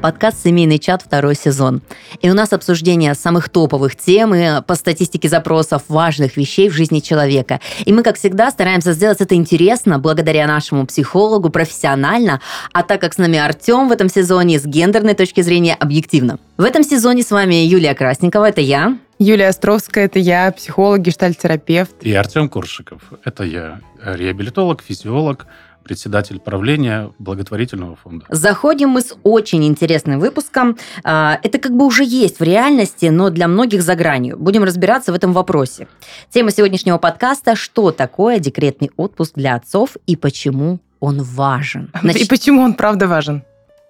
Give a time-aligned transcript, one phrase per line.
[0.00, 1.82] подкаст «Семейный чат» второй сезон.
[2.20, 7.00] И у нас обсуждение самых топовых тем и по статистике запросов важных вещей в жизни
[7.00, 7.60] человека.
[7.84, 12.40] И мы, как всегда, стараемся сделать это интересно, благодаря нашему психологу, профессионально,
[12.72, 16.38] а так как с нами Артем в этом сезоне с гендерной точки зрения объективно.
[16.56, 18.98] В этом сезоне с вами Юлия Красникова, это я.
[19.18, 22.02] Юлия Островская, это я, психолог, гештальтерапевт.
[22.02, 25.46] И Артем Куршиков, это я, реабилитолог, физиолог,
[25.86, 28.26] председатель правления благотворительного фонда.
[28.28, 30.76] Заходим мы с очень интересным выпуском.
[31.04, 34.36] А, это как бы уже есть в реальности, но для многих за гранью.
[34.36, 35.86] Будем разбираться в этом вопросе.
[36.30, 41.92] Тема сегодняшнего подкаста– что такое декретный отпуск для отцов и почему он важен.
[42.02, 43.44] Значит, и почему он правда важен?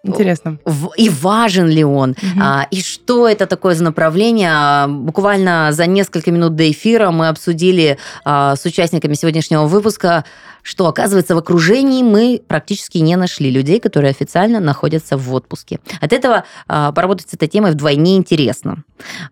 [0.06, 0.58] Интересно.
[0.96, 2.10] И важен ли он?
[2.10, 2.40] Угу.
[2.40, 4.50] А, и что это такое за направление?
[4.52, 10.24] А, буквально за несколько минут до эфира мы обсудили а, с участниками сегодняшнего выпуска,
[10.66, 15.78] что, оказывается, в окружении мы практически не нашли людей, которые официально находятся в отпуске.
[16.00, 18.82] От этого а, поработать с этой темой вдвойне интересно.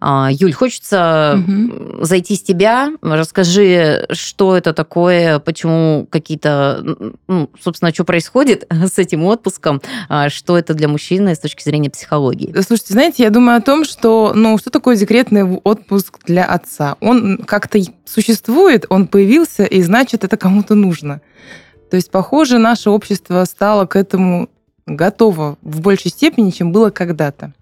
[0.01, 2.05] А, Юль, хочется угу.
[2.05, 2.93] зайти с тебя.
[3.03, 6.83] Расскажи, что это такое, почему какие-то,
[7.27, 11.91] ну, собственно, что происходит с этим отпуском, а, что это для мужчины с точки зрения
[11.91, 12.55] психологии.
[12.61, 16.97] Слушайте, знаете, я думаю о том, что, ну, что такое декретный отпуск для отца?
[17.01, 21.21] Он как-то существует, он появился, и значит, это кому-то нужно.
[21.91, 24.49] То есть, похоже, наше общество стало к этому
[24.87, 27.53] готово в большей степени, чем было когда-то.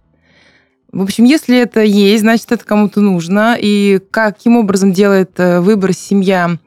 [0.92, 3.56] В общем, если это есть, значит, это кому-то нужно.
[3.58, 6.58] И каким образом делает э, выбор семья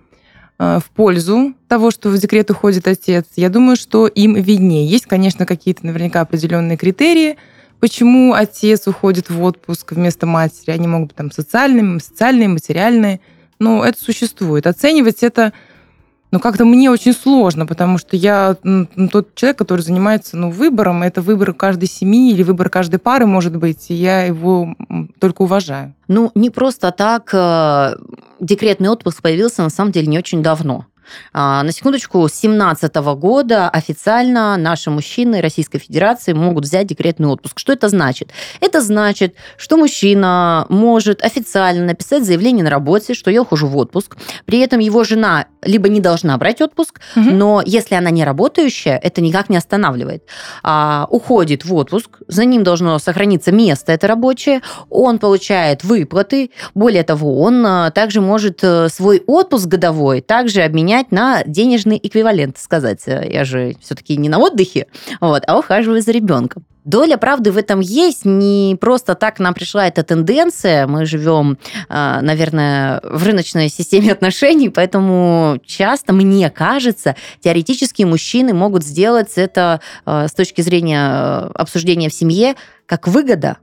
[0.57, 4.87] э, в пользу того, что в декрет уходит отец, я думаю, что им виднее.
[4.87, 7.37] Есть, конечно, какие-то наверняка определенные критерии,
[7.79, 10.71] почему отец уходит в отпуск вместо матери.
[10.71, 13.19] Они могут быть там социальными, социальные, материальные,
[13.59, 14.65] но это существует.
[14.65, 15.53] Оценивать это
[16.35, 18.57] но как-то мне очень сложно, потому что я
[19.09, 23.55] тот человек, который занимается ну, выбором, это выбор каждой семьи или выбор каждой пары, может
[23.55, 24.75] быть, и я его
[25.21, 25.93] только уважаю.
[26.09, 27.95] Ну, не просто так э,
[28.41, 30.87] декретный отпуск появился, на самом деле, не очень давно.
[31.33, 37.59] А, на секундочку, с 2017 года официально наши мужчины Российской Федерации могут взять декретный отпуск.
[37.59, 38.31] Что это значит?
[38.59, 44.17] Это значит, что мужчина может официально написать заявление на работе, что я ухожу в отпуск.
[44.45, 47.29] При этом его жена либо не должна брать отпуск, угу.
[47.29, 50.23] но если она не работающая, это никак не останавливает.
[50.63, 56.51] А, уходит в отпуск, за ним должно сохраниться место это рабочее, он получает выплаты.
[56.73, 61.99] Более того, он а, также может э, свой отпуск годовой также обменять менять на денежный
[62.01, 63.01] эквивалент, сказать.
[63.05, 64.87] Я же все-таки не на отдыхе,
[65.19, 66.63] вот, а ухаживаю за ребенком.
[66.85, 68.25] Доля правды в этом есть.
[68.25, 70.85] Не просто так нам пришла эта тенденция.
[70.85, 71.57] Мы живем,
[71.89, 79.81] а, наверное, в рыночной системе отношений, поэтому часто, мне кажется, теоретически мужчины могут сделать это
[80.05, 83.57] а, с точки зрения а, обсуждения в семье как выгода,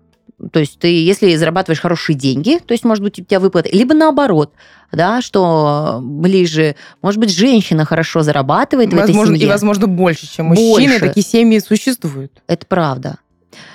[0.51, 3.95] то есть ты, если зарабатываешь хорошие деньги, то есть, может быть, у тебя выплаты, либо
[3.95, 4.53] наоборот,
[4.91, 9.47] да, что ближе, может быть, женщина хорошо зарабатывает возможно, в этой семье.
[9.47, 10.71] И, возможно, больше, чем мужчины.
[10.71, 11.01] Больше.
[11.01, 12.43] Такие семьи существуют.
[12.47, 13.19] Это правда.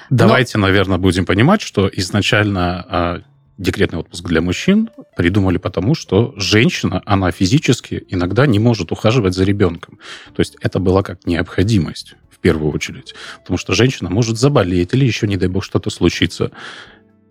[0.10, 0.68] Давайте, Но...
[0.68, 3.22] наверное, будем понимать, что изначально а,
[3.58, 9.44] декретный отпуск для мужчин придумали потому, что женщина, она физически иногда не может ухаживать за
[9.44, 10.00] ребенком.
[10.36, 13.16] То есть это была как необходимость в первую очередь.
[13.40, 16.52] Потому что женщина может заболеть или еще, не дай бог, что-то случится.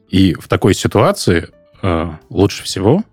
[0.08, 1.48] И в такой ситуации
[1.82, 3.04] э, лучше всего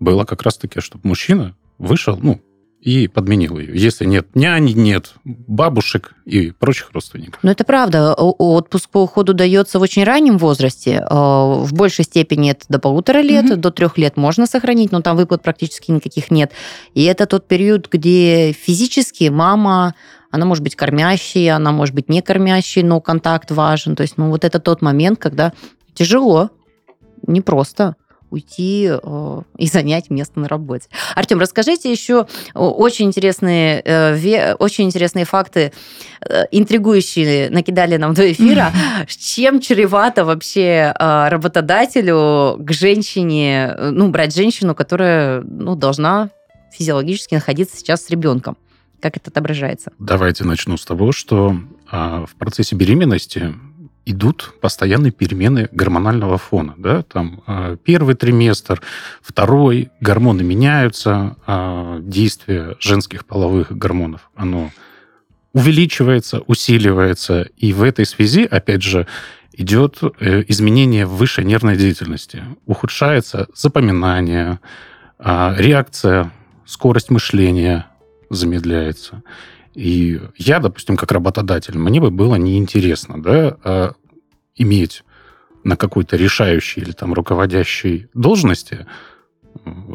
[0.00, 2.40] было как раз-таки, чтобы мужчина вышел, ну,
[2.82, 3.80] и подменил ее.
[3.80, 7.38] Если нет няни, нет бабушек и прочих родственников.
[7.44, 8.12] Ну, это правда.
[8.12, 11.04] Отпуск по уходу дается в очень раннем возрасте.
[11.08, 13.56] Э, в большей степени это до полутора лет, угу.
[13.56, 16.50] до трех лет можно сохранить, но там выплат практически никаких нет.
[16.94, 19.94] И это тот период, где физически мама
[20.32, 23.94] она может быть кормящей, она может быть не кормящей, но контакт важен.
[23.94, 25.52] То есть, ну, вот это тот момент, когда
[25.94, 26.50] тяжело,
[27.26, 27.94] непросто
[28.30, 30.88] уйти э, и занять место на работе.
[31.14, 35.70] Артем, расскажите еще очень интересные, э, очень интересные факты,
[36.26, 38.72] э, интригующие, накидали нам до эфира.
[39.06, 46.30] Чем чревато вообще работодателю к женщине, ну, брать женщину, которая ну, должна
[46.72, 48.56] физиологически находиться сейчас с ребенком?
[49.02, 49.92] Как это отображается?
[49.98, 51.58] Давайте начну с того, что
[51.90, 53.52] а, в процессе беременности
[54.06, 56.74] идут постоянные перемены гормонального фона.
[56.78, 57.02] Да?
[57.02, 58.80] Там а, первый триместр,
[59.20, 64.70] второй, гормоны меняются, а, действие женских половых гормонов, оно
[65.52, 67.48] увеличивается, усиливается.
[67.56, 69.08] И в этой связи, опять же,
[69.52, 72.44] идет э, изменение высшей нервной деятельности.
[72.66, 74.60] Ухудшается запоминание,
[75.18, 76.32] реакция,
[76.64, 77.86] скорость мышления,
[78.32, 79.22] замедляется.
[79.74, 83.92] И я, допустим, как работодатель, мне бы было неинтересно, да, а,
[84.56, 85.04] иметь
[85.64, 88.86] на какой-то решающей или там руководящей должности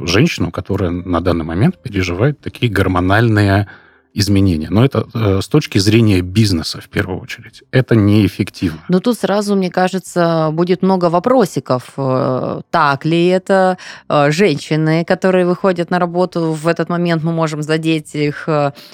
[0.04, 3.68] женщину, которая на данный момент переживает такие гормональные
[4.18, 4.70] изменения.
[4.72, 7.64] Но это э, с точки зрения бизнеса в первую очередь.
[7.72, 8.80] Это неэффективно.
[8.90, 11.94] Но тут сразу, мне кажется, будет много вопросиков.
[11.98, 13.78] Э, так ли это?
[14.10, 18.50] Э, женщины, которые выходят на работу, в этот момент мы можем задеть их,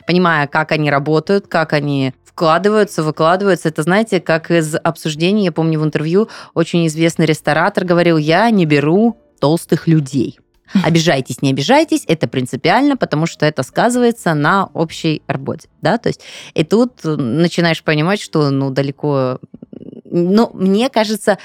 [0.06, 3.70] понимая, как они работают, как они вкладываются, выкладываются.
[3.70, 8.66] Это, знаете, как из обсуждений, я помню в интервью, очень известный ресторатор говорил, я не
[8.66, 10.40] беру толстых людей.
[10.84, 16.22] Обижайтесь, не обижайтесь, это принципиально, потому что это сказывается на общей работе, да, то есть
[16.54, 19.40] и тут начинаешь понимать, что, ну, далеко,
[20.06, 21.38] ну, мне кажется,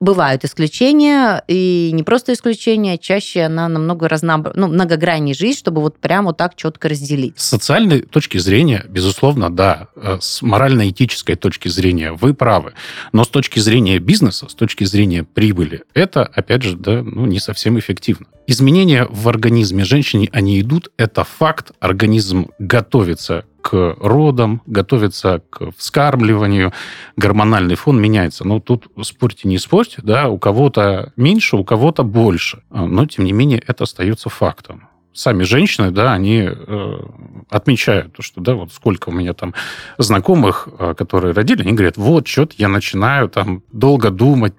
[0.00, 4.54] Бывают исключения, и не просто исключения, чаще она намного разноб...
[4.54, 7.36] ну, многогранней жизнь, чтобы вот прямо вот так четко разделить.
[7.36, 9.88] С социальной точки зрения, безусловно, да.
[9.96, 12.74] Э, с морально-этической точки зрения вы правы.
[13.12, 17.40] Но с точки зрения бизнеса, с точки зрения прибыли, это, опять же, да, ну, не
[17.40, 18.26] совсем эффективно.
[18.46, 21.72] Изменения в организме женщины, они идут, это факт.
[21.80, 26.72] Организм готовится к родам, готовится к вскармливанию,
[27.16, 28.46] гормональный фон меняется.
[28.46, 32.62] Но тут спорьте, не спорьте, да, у кого-то меньше, у кого-то больше.
[32.70, 34.88] А, но, тем не менее, это остается фактом.
[35.12, 36.98] Сами женщины, да, они э,
[37.50, 39.52] отмечают, что, да, вот сколько у меня там
[39.98, 44.56] знакомых, э, которые родили, они говорят, вот, что-то я начинаю там долго думать,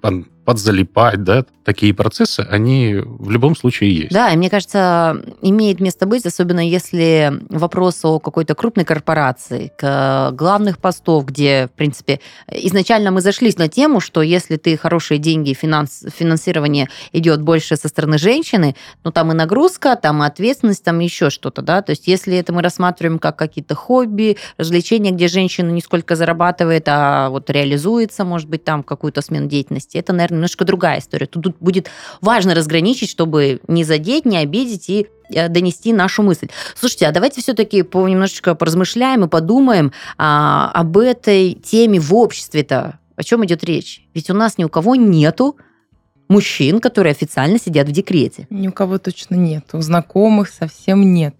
[0.50, 4.10] подзалипать, да, такие процессы, они в любом случае есть.
[4.10, 10.32] Да, и мне кажется, имеет место быть, особенно если вопрос о какой-то крупной корпорации, к
[10.32, 12.18] главных постов, где, в принципе,
[12.50, 17.86] изначально мы зашлись на тему, что если ты хорошие деньги, финанс, финансирование идет больше со
[17.86, 18.74] стороны женщины,
[19.04, 22.52] ну там и нагрузка, там и ответственность, там еще что-то, да, то есть если это
[22.52, 28.48] мы рассматриваем как какие-то хобби, развлечения, где женщина не сколько зарабатывает, а вот реализуется, может
[28.48, 31.26] быть, там какую-то смену деятельности, это, наверное, немножко другая история.
[31.26, 31.90] Тут будет
[32.20, 36.48] важно разграничить, чтобы не задеть, не обидеть и э, донести нашу мысль.
[36.74, 42.98] Слушайте, а давайте все-таки немножечко поразмышляем и подумаем а, об этой теме в обществе-то.
[43.16, 44.02] О чем идет речь?
[44.14, 45.56] Ведь у нас ни у кого нету
[46.28, 48.46] мужчин, которые официально сидят в декрете.
[48.48, 49.66] Ни у кого точно нет.
[49.74, 51.34] У знакомых совсем нет.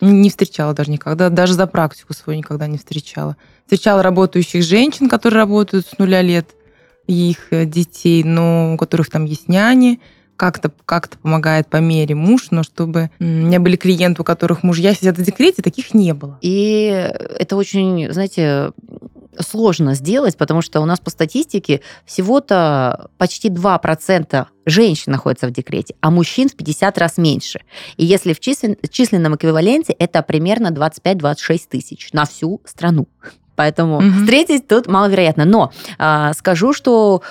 [0.00, 3.36] Не встречала даже никогда, даже за практику свою никогда не встречала.
[3.64, 6.46] Встречала работающих женщин, которые работают с нуля лет–
[7.06, 10.00] их э, детей, но у которых там есть няни,
[10.36, 14.94] как-то как помогает по мере муж, но чтобы у меня были клиенты, у которых мужья
[14.94, 16.38] сидят в декрете, таких не было.
[16.40, 16.86] И
[17.38, 18.72] это очень, знаете,
[19.38, 25.94] сложно сделать, потому что у нас по статистике всего-то почти 2% женщин находятся в декрете,
[26.00, 27.60] а мужчин в 50 раз меньше.
[27.96, 33.08] И если в числен, численном эквиваленте это примерно 25-26 тысяч на всю страну.
[33.56, 34.10] Поэтому угу.
[34.20, 35.44] встретить тут маловероятно.
[35.44, 37.22] Но а, скажу, что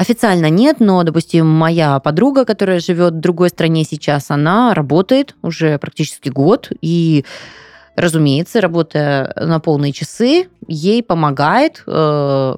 [0.00, 5.76] Официально нет, но, допустим, моя подруга, которая живет в другой стране сейчас, она работает уже
[5.78, 7.24] практически год, и
[7.96, 12.54] разумеется, работая на полные часы, ей помогает, э,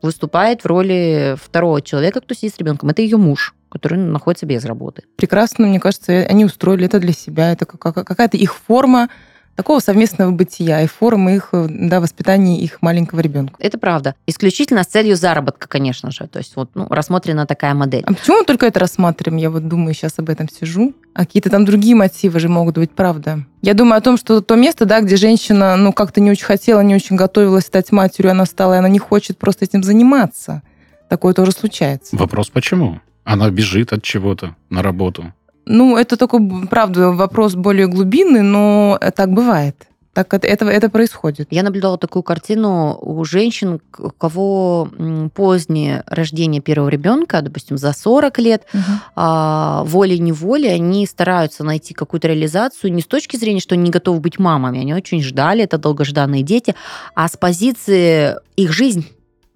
[0.00, 2.88] выступает в роли второго человека, кто сидит с ребенком.
[2.90, 5.02] Это ее муж который находится без работы.
[5.16, 7.52] Прекрасно, мне кажется, они устроили это для себя.
[7.52, 9.10] Это какая-то их форма
[9.56, 13.56] такого совместного бытия и формы их, э, да, воспитания их маленького ребенка.
[13.58, 14.14] Это правда.
[14.26, 16.28] Исключительно с целью заработка, конечно же.
[16.28, 18.04] То есть вот ну, рассмотрена такая модель.
[18.06, 19.38] А почему мы только это рассматриваем?
[19.40, 20.94] Я вот думаю, сейчас об этом сижу.
[21.14, 23.44] А какие-то там другие мотивы же могут быть, правда.
[23.62, 26.80] Я думаю о том, что то место, да, где женщина, ну, как-то не очень хотела,
[26.82, 30.62] не очень готовилась стать матерью, она стала, и она не хочет просто этим заниматься.
[31.08, 32.14] Такое тоже случается.
[32.16, 33.00] Вопрос почему?
[33.24, 35.32] Она бежит от чего-то на работу.
[35.66, 36.38] Ну, это только,
[36.70, 39.88] правда, вопрос более глубинный, но так бывает.
[40.16, 41.48] Так это, это, это происходит.
[41.50, 44.88] Я наблюдала такую картину у женщин, у кого
[45.34, 48.82] позднее рождение первого ребенка, допустим, за 40 лет, угу.
[49.14, 54.20] а, волей-неволей они стараются найти какую-то реализацию не с точки зрения, что они не готовы
[54.20, 56.74] быть мамами, они очень ждали, это долгожданные дети,
[57.14, 59.06] а с позиции их жизнь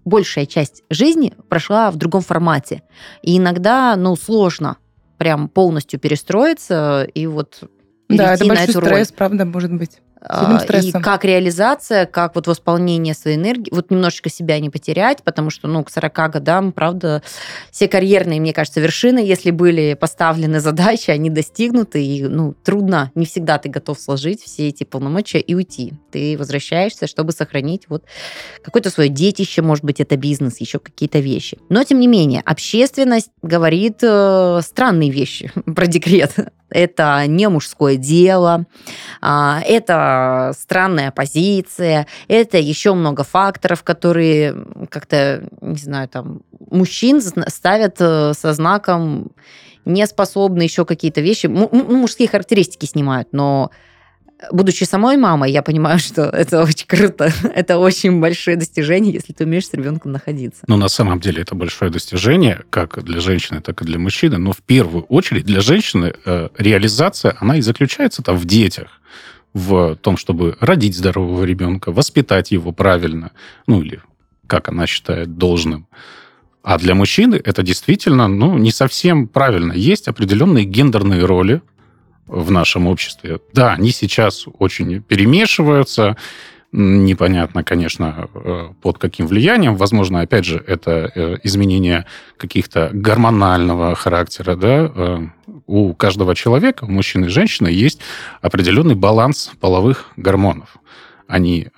[0.05, 2.83] большая часть жизни прошла в другом формате.
[3.23, 4.77] И иногда, ну, сложно
[5.21, 7.65] прям полностью перестроиться и вот
[8.09, 9.17] да, это большой стресс, роль.
[9.19, 9.99] правда, может быть.
[10.23, 15.49] А, и как реализация, как вот восполнение своей энергии, вот немножечко себя не потерять, потому
[15.49, 17.23] что, ну, к 40 годам, правда,
[17.71, 23.25] все карьерные, мне кажется, вершины, если были поставлены задачи, они достигнуты, и, ну, трудно, не
[23.25, 25.95] всегда ты готов сложить все эти полномочия и уйти.
[26.11, 28.05] Ты возвращаешься, чтобы сохранить вот
[28.63, 31.59] какое-то свое детище, может быть, это бизнес, еще какие-то вещи.
[31.71, 36.35] Но, тем не менее, общественность говорит э, странные вещи про декрет.
[36.71, 38.67] Это не мужское дело,
[39.21, 44.57] а, это странная позиция, это еще много факторов, которые
[44.91, 49.33] как-то, не знаю, там, мужчин ставят э, со знаком
[49.85, 53.71] не способны еще какие-то вещи, мужские характеристики снимают, но
[54.51, 57.33] будучи самой мамой, я понимаю, что это очень круто.
[57.55, 60.63] Это очень большое достижение, если ты умеешь с ребенком находиться.
[60.67, 64.39] Ну, на самом деле, это большое достижение, как для женщины, так и для мужчины.
[64.39, 69.01] Но в первую очередь для женщины э, реализация, она и заключается там в детях
[69.53, 73.33] в том, чтобы родить здорового ребенка, воспитать его правильно,
[73.67, 74.01] ну или
[74.47, 75.87] как она считает должным.
[76.63, 79.73] А для мужчины это действительно ну, не совсем правильно.
[79.73, 81.63] Есть определенные гендерные роли,
[82.31, 83.41] в нашем обществе.
[83.53, 86.17] Да, они сейчас очень перемешиваются,
[86.73, 89.75] непонятно, конечно, э, под каким влиянием.
[89.75, 92.07] Возможно, опять же, это э, изменение
[92.37, 94.55] каких-то гормонального характера.
[94.55, 94.93] Да?
[94.95, 95.27] Э,
[95.67, 98.01] у каждого человека, у мужчины и женщины, есть
[98.41, 100.77] определенный баланс половых гормонов.
[101.27, 101.69] Они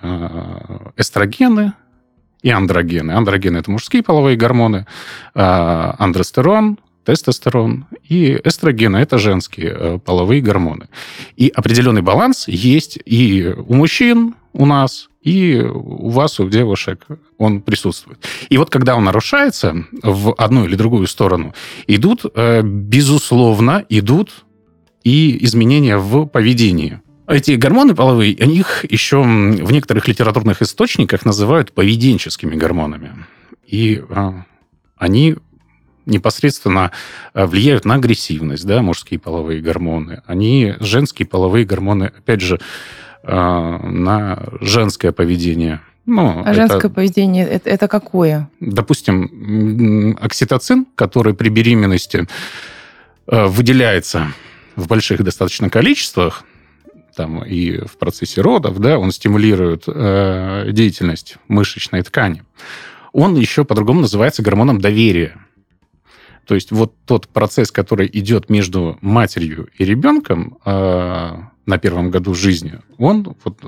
[0.97, 1.73] эстрогены
[2.41, 3.11] и андрогены.
[3.11, 4.87] Андрогены– это мужские половые гормоны,
[5.35, 10.87] а андростерон тестостерон и эстрогены– это женские э, половые гормоны.
[11.35, 17.07] И определенный баланс есть и у мужчин у нас, и у вас, у девушек
[17.37, 18.19] он присутствует.
[18.49, 21.53] И вот когда он нарушается в одну или другую сторону,
[21.87, 24.45] идут, э, безусловно, идут
[25.03, 27.01] и изменения в поведении.
[27.27, 33.25] Эти гормоны половые, их еще в некоторых литературных источниках называют поведенческими гормонами.
[33.65, 34.31] И э,
[34.97, 35.35] они
[36.05, 36.91] непосредственно
[37.33, 40.21] э, влияют на агрессивность, да, мужские половые гормоны.
[40.25, 42.59] Они, женские половые гормоны, опять же,
[43.23, 45.81] э, на женское поведение.
[46.05, 48.49] Ну, а это, женское поведение это, это какое?
[48.59, 52.27] Допустим, окситоцин, который при беременности
[53.27, 54.33] э, выделяется
[54.75, 56.43] в больших достаточно количествах,
[57.15, 62.43] там и в процессе родов, да, он стимулирует э, деятельность мышечной ткани.
[63.11, 65.37] Он еще по-другому называется гормоном доверия.
[66.45, 71.31] То есть вот тот процесс, который идет между матерью и ребенком э,
[71.65, 73.59] на первом году жизни, он вот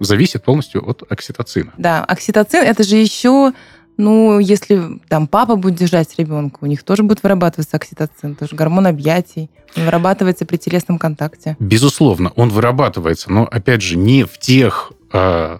[0.00, 1.72] зависит полностью от окситоцина.
[1.76, 3.52] Да, окситоцин это же еще
[3.98, 8.86] ну, если там папа будет держать ребенка, у них тоже будет вырабатываться окситоцин, тоже гормон
[8.86, 11.56] объятий, он вырабатывается при телесном контакте.
[11.60, 15.58] Безусловно, он вырабатывается, но опять же не в тех э,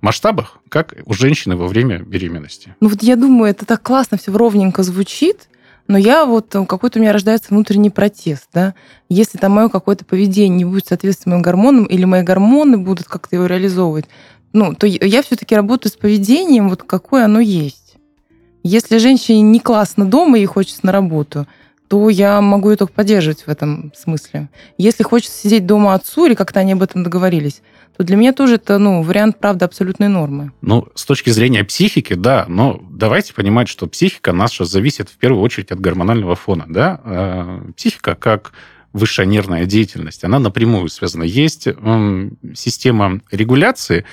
[0.00, 2.74] масштабах, как у женщины во время беременности.
[2.80, 5.48] Ну вот я думаю, это так классно все ровненько звучит,
[5.88, 8.74] но я вот, э, какой-то у меня рождается внутренний протест, да.
[9.08, 13.36] Если там мое какое-то поведение не будет соответствовать моим гормонам, или мои гормоны будут как-то
[13.36, 14.04] его реализовывать,
[14.52, 17.96] ну, то я все-таки работаю с поведением, вот какое оно есть.
[18.62, 21.46] Если женщине не классно дома и хочется на работу,
[21.88, 24.50] то я могу ее только поддерживать в этом смысле.
[24.76, 27.62] Если хочется сидеть дома отцу, или как-то они об этом договорились,
[27.96, 30.52] то для меня тоже это ну, вариант, правда, абсолютной нормы.
[30.60, 35.42] Ну, с точки зрения психики, да, но давайте понимать, что психика наша зависит в первую
[35.42, 36.66] очередь от гормонального фона.
[36.68, 37.00] Да?
[37.04, 38.52] А, психика как
[38.92, 41.22] высшая нервная деятельность, она напрямую связана.
[41.22, 41.68] Есть
[42.54, 44.04] система регуляции,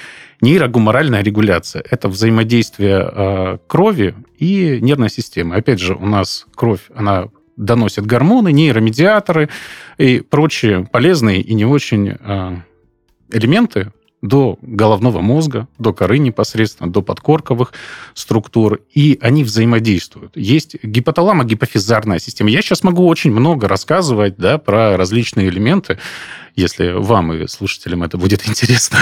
[0.42, 1.84] нейрогуморальная регуляция.
[1.90, 5.56] Это взаимодействие а, крови и нервной системы.
[5.56, 9.50] Опять же, у нас кровь, она доносит гормоны, нейромедиаторы
[9.98, 12.62] и прочие полезные и не очень а,
[13.32, 17.74] элементы до головного мозга, до коры непосредственно, до подкорковых
[18.14, 20.36] структур, и они взаимодействуют.
[20.36, 22.50] Есть гипоталамо-гипофизарная система.
[22.50, 26.00] Я сейчас могу очень много рассказывать да, про различные элементы,
[26.56, 29.00] если вам и слушателям это будет интересно.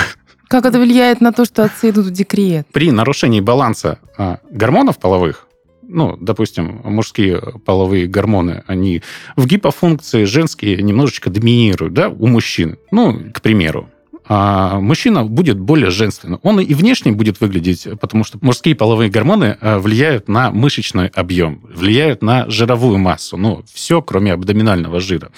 [0.48, 2.68] Как это влияет на то, что отцы идут в декрет?
[2.72, 5.48] При нарушении баланса а, гормонов половых,
[5.94, 9.02] ну, допустим, мужские половые гормоны, они
[9.36, 12.78] в гипофункции, женские немножечко доминируют, да, у мужчин.
[12.92, 13.90] Ну, к примеру,
[14.26, 16.40] а мужчина будет более женственным.
[16.44, 21.62] Он и внешне будет выглядеть, потому что мужские половые гормоны э, влияют на мышечный объем,
[21.64, 23.38] влияют на жировую массу.
[23.38, 25.32] Ну, все, кроме абдоминального жира.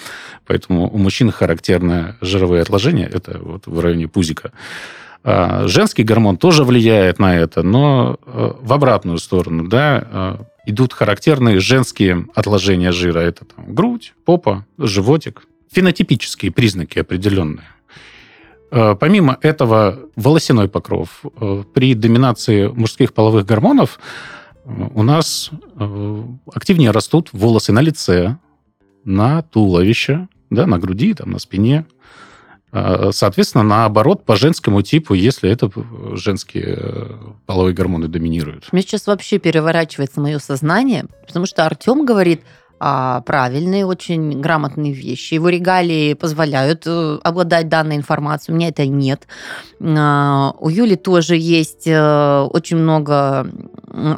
[0.46, 4.52] Поэтому у мужчин характерное жировые отложения, это вот в районе пузика.
[5.28, 10.92] А женский гормон тоже влияет на это, но э, в обратную сторону, да, э, идут
[10.92, 13.18] характерные женские отложения жира.
[13.18, 15.48] Это там, грудь, попа, животик.
[15.72, 17.66] Фенотипические признаки определенные.
[18.70, 21.24] Э, помимо этого, волосяной покров.
[21.74, 23.98] При доминации мужских половых гормонов
[24.64, 25.50] у нас
[26.54, 28.36] активнее растут волосы на лице,
[29.04, 31.84] на туловище, да, на груди, там, на спине.
[33.12, 35.70] Соответственно, наоборот, по женскому типу, если это
[36.16, 37.16] женские
[37.46, 38.68] половые гормоны доминируют.
[38.72, 42.42] Мне сейчас вообще переворачивается мое сознание, потому что Артем говорит
[42.78, 45.34] а, правильные, очень грамотные вещи.
[45.34, 48.54] Его регалии позволяют э, обладать данной информацией.
[48.54, 49.26] У меня это нет.
[49.80, 53.50] А, у Юли тоже есть э, очень много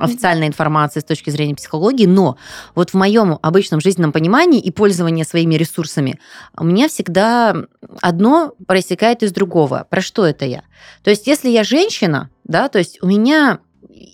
[0.01, 2.37] официальной информации с точки зрения психологии, но
[2.75, 6.19] вот в моем обычном жизненном понимании и пользовании своими ресурсами
[6.57, 7.55] у меня всегда
[8.03, 9.87] одно проистекает из другого.
[9.89, 10.63] Про что это я?
[11.05, 13.61] То есть если я женщина, да, то есть у меня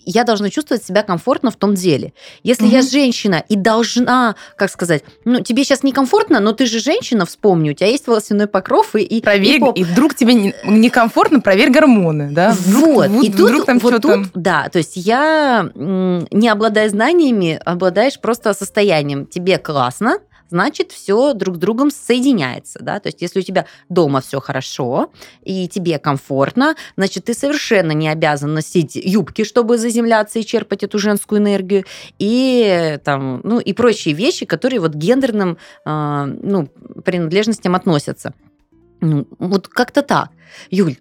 [0.05, 2.13] я должна чувствовать себя комфортно в том деле.
[2.43, 2.73] Если угу.
[2.73, 7.71] я женщина и должна, как сказать, ну, тебе сейчас некомфортно, но ты же женщина, вспомни,
[7.71, 9.01] у тебя есть волосяной покров и...
[9.01, 12.51] и проверь, и, и вдруг тебе некомфортно, проверь гормоны, да?
[12.51, 14.23] Вдруг, вот, вот, и тут, вдруг там вот что-то...
[14.23, 19.25] тут, да, то есть я, не обладая знаниями, обладаешь просто состоянием.
[19.25, 22.79] Тебе классно, значит, все друг с другом соединяется.
[22.81, 22.99] Да?
[22.99, 25.11] То есть, если у тебя дома все хорошо
[25.43, 30.99] и тебе комфортно, значит, ты совершенно не обязан носить юбки, чтобы заземляться и черпать эту
[30.99, 31.85] женскую энергию,
[32.19, 36.67] и, там, ну, и прочие вещи, которые вот гендерным э, ну,
[37.03, 38.33] принадлежностям относятся.
[39.01, 40.29] Ну, вот как-то так.
[40.71, 40.97] Юль,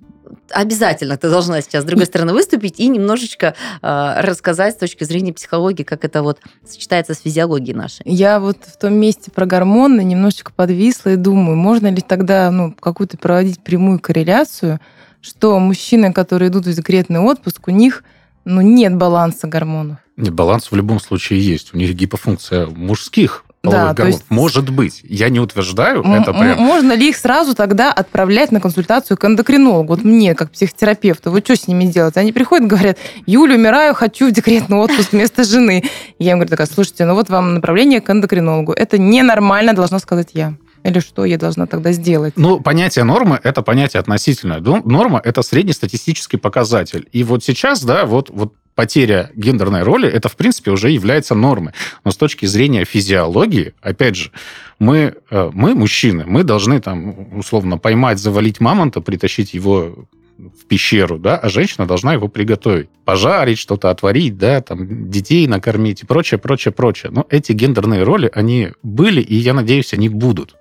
[0.50, 5.33] обязательно ты должна сейчас с другой стороны выступить и немножечко э, рассказать с точки зрения
[5.33, 8.02] психологии, как это вот сочетается с физиологией нашей.
[8.04, 12.73] Я вот в том месте про гормоны немножечко подвисла и думаю, можно ли тогда ну,
[12.73, 14.81] какую-то проводить прямую корреляцию,
[15.21, 18.04] что мужчины, которые идут в декретный отпуск, у них
[18.45, 19.99] ну, нет баланса гормонов.
[20.16, 21.75] Нет, баланс в любом случае есть.
[21.75, 24.21] У них гипофункция мужских да, гормонов.
[24.21, 24.30] Есть...
[24.30, 25.00] Может быть.
[25.04, 26.59] Я не утверждаю, это прям...
[26.59, 29.94] Можно ли их сразу тогда отправлять на консультацию к эндокринологу?
[29.94, 32.16] Вот мне, как психотерапевту, вот что с ними делать?
[32.16, 35.85] Они приходят, говорят, Юля, умираю, хочу в декретный отпуск вместо жены.
[36.18, 38.73] я им говорю, такая, слушайте, ну вот вам направление к эндокринологу.
[38.73, 40.54] Это ненормально, должна сказать я.
[40.85, 42.35] Или что я должна тогда сделать?
[42.37, 44.61] Ну, понятие нормы– это понятие относительное.
[44.61, 47.09] Норма– это среднестатистический показатель.
[47.11, 51.73] И вот сейчас, да, вот, вот потеря гендерной роли, это, в принципе, уже является нормой.
[52.04, 54.31] Но с точки зрения физиологии, опять же,
[54.78, 61.19] мы, э, мы мужчины, мы должны там, условно, поймать, завалить мамонта, притащить его в пещеру,
[61.19, 66.39] да, а женщина должна его приготовить, пожарить, что-то отварить, да, там, детей накормить и прочее,
[66.39, 67.13] прочее, прочее.
[67.13, 70.56] Но эти гендерные роли, они были, и, я надеюсь, они будут.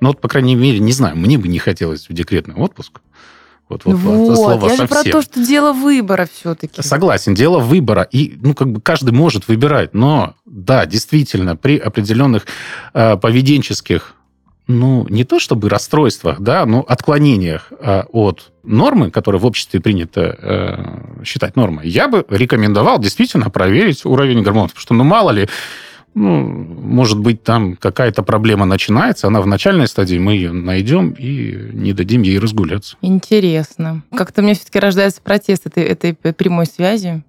[0.00, 3.00] Но вот, по крайней мере, не знаю, мне бы не хотелось в декретный отпуск.
[3.68, 6.82] Вот, вот, вот слово я же про то, что дело выбора все-таки.
[6.82, 8.02] Согласен, дело выбора.
[8.02, 9.94] И, ну, как бы каждый может выбирать.
[9.94, 12.46] Но, да, действительно, при определенных
[12.92, 14.14] э, поведенческих
[14.68, 20.36] ну, не то чтобы расстройствах, да, но отклонениях э, от нормы, которые в обществе принято
[20.38, 24.70] э, считать нормой, я бы рекомендовал действительно проверить уровень гормонов.
[24.70, 25.48] Потому что, ну, мало ли,
[26.14, 31.70] ну, может быть, там какая-то проблема начинается, она в начальной стадии, мы ее найдем и
[31.72, 32.96] не дадим ей разгуляться.
[33.00, 34.02] Интересно.
[34.14, 37.22] Как-то мне все-таки рождается протест этой, этой прямой связи.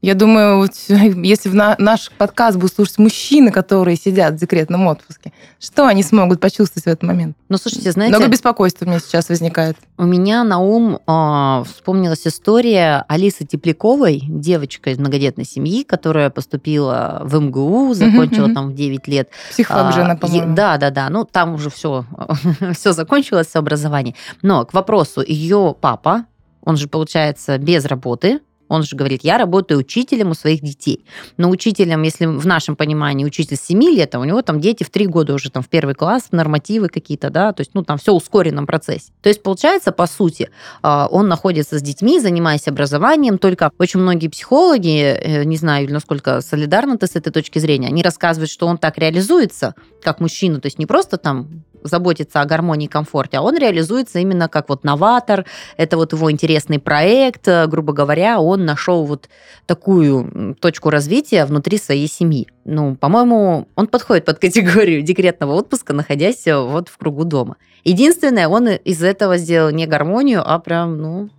[0.00, 4.86] Я думаю, вот, если в на, наш подкаст будут слушать мужчины, которые сидят в декретном
[4.86, 7.36] отпуске, что они смогут почувствовать в этот момент?
[7.48, 8.16] Ну, слушайте, знаете...
[8.16, 9.76] Много беспокойства у меня сейчас возникает.
[9.96, 17.22] У меня на ум э, вспомнилась история Алисы Тепляковой, девочка из многодетной семьи, которая поступила
[17.24, 19.30] в МГУ, закончила там в 9 лет.
[19.50, 20.54] Психолог же она, по-моему.
[20.54, 21.08] Да, да, да.
[21.10, 22.04] Ну, там уже все,
[22.72, 24.14] все закончилось, все образование.
[24.42, 26.26] Но к вопросу, ее папа,
[26.62, 31.04] он же, получается, без работы, он же говорит, я работаю учителем у своих детей.
[31.36, 34.90] Но учителем, если в нашем понимании учитель 7 лет, а у него там дети в
[34.90, 38.12] 3 года уже там в первый класс, нормативы какие-то, да, то есть, ну, там все
[38.12, 39.12] в ускоренном процессе.
[39.22, 40.50] То есть, получается, по сути,
[40.82, 46.40] а, он находится с детьми, занимаясь образованием, только очень многие психологи, э, не знаю, насколько
[46.40, 50.66] солидарны ты с этой точки зрения, они рассказывают, что он так реализуется, как мужчина, то
[50.66, 54.84] есть не просто там заботится о гармонии и комфорте, а он реализуется именно как вот
[54.84, 55.44] новатор,
[55.76, 59.28] это вот его интересный проект, э, грубо говоря, он нашел вот
[59.66, 62.48] такую точку развития внутри своей семьи.
[62.70, 67.56] Ну, по-моему, он подходит под категорию декретного отпуска, находясь э, вот в кругу дома.
[67.82, 71.30] Единственное, он из этого сделал не гармонию, а прям, ну,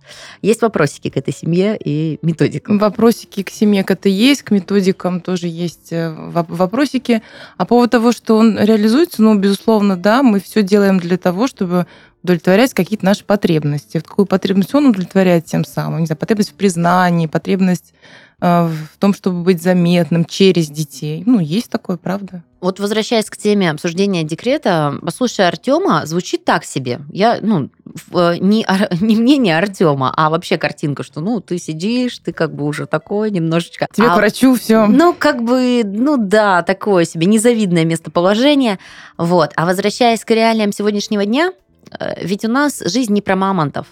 [0.42, 2.80] есть вопросики к этой семье и методикам.
[2.80, 7.22] Вопросики к семье к этой есть, к методикам тоже есть э, вопросики.
[7.56, 11.46] А по поводу того, что он реализуется, ну, безусловно, да, мы все делаем для того,
[11.46, 11.86] чтобы
[12.24, 14.00] удовлетворять какие-то наши потребности.
[14.00, 16.00] Какую потребность он удовлетворяет тем самым?
[16.00, 17.94] Не знаю, потребность в признании, потребность
[18.40, 21.22] в том, чтобы быть заметным через детей.
[21.26, 22.42] Ну, есть такое, правда.
[22.60, 27.00] Вот возвращаясь к теме обсуждения декрета, послушай Артема, звучит так себе.
[27.10, 27.70] Я, ну,
[28.12, 28.66] э, не,
[29.00, 33.30] не мнение Артема, а вообще картинка, что, ну, ты сидишь, ты как бы уже такой
[33.30, 33.88] немножечко...
[33.92, 34.86] Тебе а, к врачу все.
[34.86, 38.78] Ну, как бы, ну да, такое себе незавидное местоположение.
[39.16, 39.52] Вот.
[39.56, 41.52] А возвращаясь к реалиям сегодняшнего дня,
[41.98, 43.86] э, ведь у нас жизнь не про мамонтов.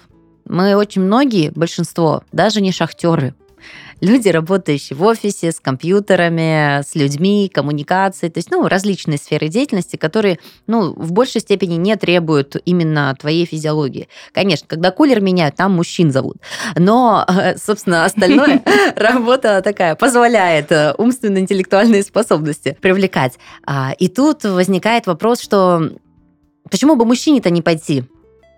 [0.44, 3.34] Мы очень многие, большинство, даже не шахтеры,
[4.00, 9.96] люди, работающие в офисе, с компьютерами, с людьми, коммуникацией, то есть, ну, различные сферы деятельности,
[9.96, 14.08] которые, ну, в большей степени не требуют именно твоей физиологии.
[14.32, 16.36] Конечно, когда кулер меняют, там мужчин зовут.
[16.76, 18.62] Но, собственно, остальное
[18.96, 23.38] работа такая позволяет э, умственно-интеллектуальные способности привлекать.
[23.66, 25.90] А, и тут возникает вопрос, что
[26.70, 28.04] почему бы мужчине-то не пойти,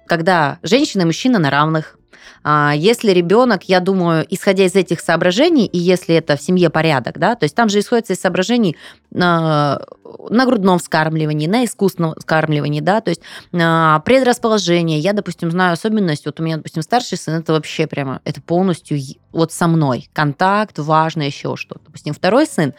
[0.06, 1.99] когда женщина и мужчина на равных,
[2.44, 7.34] если ребенок, я думаю, исходя из этих соображений, и если это в семье порядок, да,
[7.34, 8.76] то есть там же исходит из соображений
[9.10, 9.80] на,
[10.28, 14.98] на грудном вскармливании, на искусственном вскармливании, да, то есть а, предрасположение.
[14.98, 18.98] Я, допустим, знаю особенность, вот у меня, допустим, старший сын, это вообще прямо, это полностью
[19.32, 20.08] вот со мной.
[20.12, 21.80] Контакт, важно еще что-то.
[21.86, 22.74] Допустим, второй сын,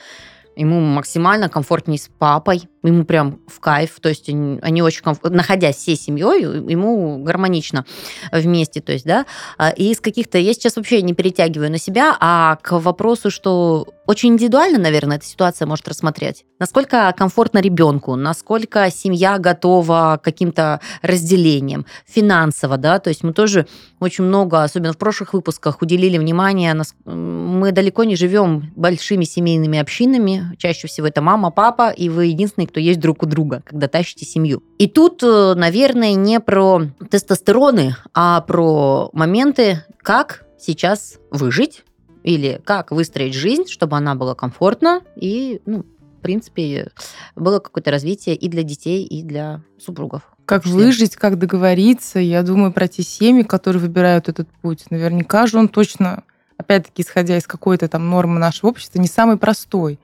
[0.56, 5.78] ему максимально комфортнее с папой, ему прям в кайф, то есть они очень комфортно, находясь
[5.78, 7.86] всей семьей, ему гармонично
[8.32, 9.26] вместе, то есть, да,
[9.58, 13.88] а, и из каких-то, я сейчас вообще не перетягиваю на себя, а к вопросу, что
[14.08, 16.44] очень индивидуально, наверное, эта ситуация может рассмотреть.
[16.60, 23.68] Насколько комфортно ребенку, насколько семья готова к каким-то разделениям, финансово, да, то есть мы тоже
[24.00, 30.56] очень много, особенно в прошлых выпусках, уделили внимание, мы далеко не живем большими семейными общинами,
[30.58, 34.26] чаще всего это мама, папа, и вы единственный, кто есть друг у друга, когда тащите
[34.26, 34.64] семью.
[34.78, 41.84] И тут, э, наверное, не про тестостероны, а про моменты, как сейчас выжить
[42.24, 46.92] или как выстроить жизнь, чтобы она была комфортна и, ну, в принципе,
[47.36, 50.22] было какое-то развитие и для детей, и для супругов.
[50.46, 52.20] Как выжить, как договориться.
[52.20, 54.86] Я думаю про те семьи, которые выбирают этот путь.
[54.92, 56.24] Наверняка же он точно,
[56.58, 60.00] опять-таки, исходя из какой-то там нормы нашего общества, не самый простой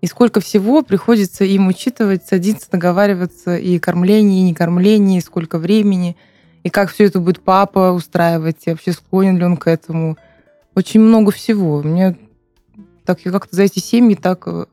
[0.00, 5.58] и сколько всего приходится им учитывать, садиться, договариваться, и кормление, и не кормление, и сколько
[5.58, 6.16] времени,
[6.62, 10.16] и как все это будет папа устраивать, и вообще склонен ли он к этому.
[10.74, 11.82] Очень много всего.
[11.82, 12.16] Мне
[13.04, 14.66] так я как-то за эти семьи так э,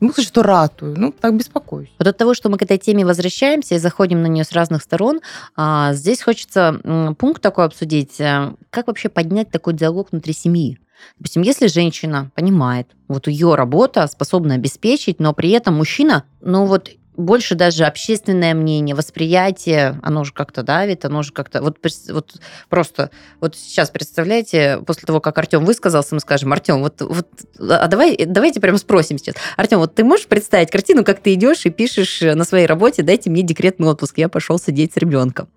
[0.00, 1.90] ну, сказать, что ратую, ну, так беспокоюсь.
[1.98, 4.82] Вот от того, что мы к этой теме возвращаемся и заходим на нее с разных
[4.82, 5.20] сторон,
[5.56, 8.20] а, здесь хочется пункт такой обсудить.
[8.20, 10.78] Э, как вообще поднять такой диалог внутри семьи?
[11.18, 16.90] Допустим, если женщина понимает, вот ее работа способна обеспечить, но при этом мужчина, ну вот
[17.16, 21.62] больше даже общественное мнение, восприятие, оно же как-то давит, оно же как-то...
[21.62, 22.34] Вот, вот
[22.68, 27.86] просто вот сейчас представляете, после того, как Артем высказался, мы скажем, Артем, вот, вот а
[27.86, 29.36] давай, давайте прямо спросим сейчас.
[29.56, 33.30] Артем, вот ты можешь представить картину, как ты идешь и пишешь на своей работе, дайте
[33.30, 35.48] мне декретный отпуск, я пошел сидеть с ребенком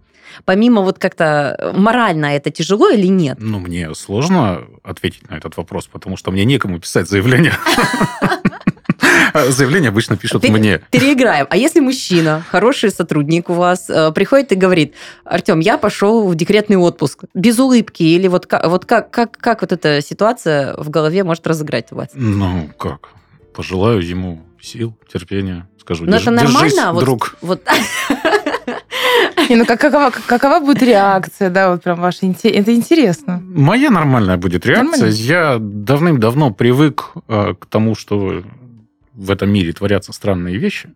[0.46, 3.38] помимо вот как-то э, морально это тяжело или нет?
[3.40, 7.54] Ну, мне сложно ответить на этот вопрос, потому что мне некому писать заявление.
[9.50, 10.82] Заявление обычно пишут Пере, мне.
[10.92, 11.48] Переиграем.
[11.50, 14.94] А если мужчина, хороший сотрудник у вас, э, приходит и говорит,
[15.26, 19.62] Артем, я пошел в декретный отпуск, без улыбки, или вот, как, вот как, как, как
[19.62, 22.10] вот эта ситуация в голове может разыграть у вас?
[22.14, 23.10] Ну, как?
[23.54, 27.36] Пожелаю ему сил, терпения, скажу, Но держ, это нормально, держись, вот, друг.
[27.42, 27.62] Вот,
[29.50, 33.42] Не, ну какова, какова будет реакция, да, вот прям ваша это интересно.
[33.44, 34.92] Моя нормальная будет реакция.
[34.92, 35.14] Нормально.
[35.14, 38.44] Я давным-давно привык э, к тому, что
[39.14, 40.90] в этом мире творятся странные вещи,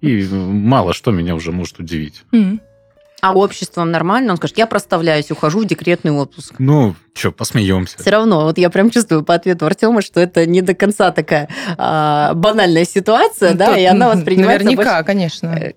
[0.00, 2.24] и мало что меня уже может удивить.
[2.32, 2.60] Mm.
[3.20, 4.32] А обществом нормально?
[4.32, 6.54] Он скажет, я проставляюсь, ухожу в декретный отпуск.
[6.58, 7.98] Ну, что, посмеемся.
[7.98, 11.48] Все равно, вот я прям чувствую по ответу Артема, что это не до конца такая
[11.76, 14.64] а, банальная ситуация, ну, да, и она воспринимается...
[14.64, 15.46] Наверняка, больше, конечно.
[15.48, 15.72] Э,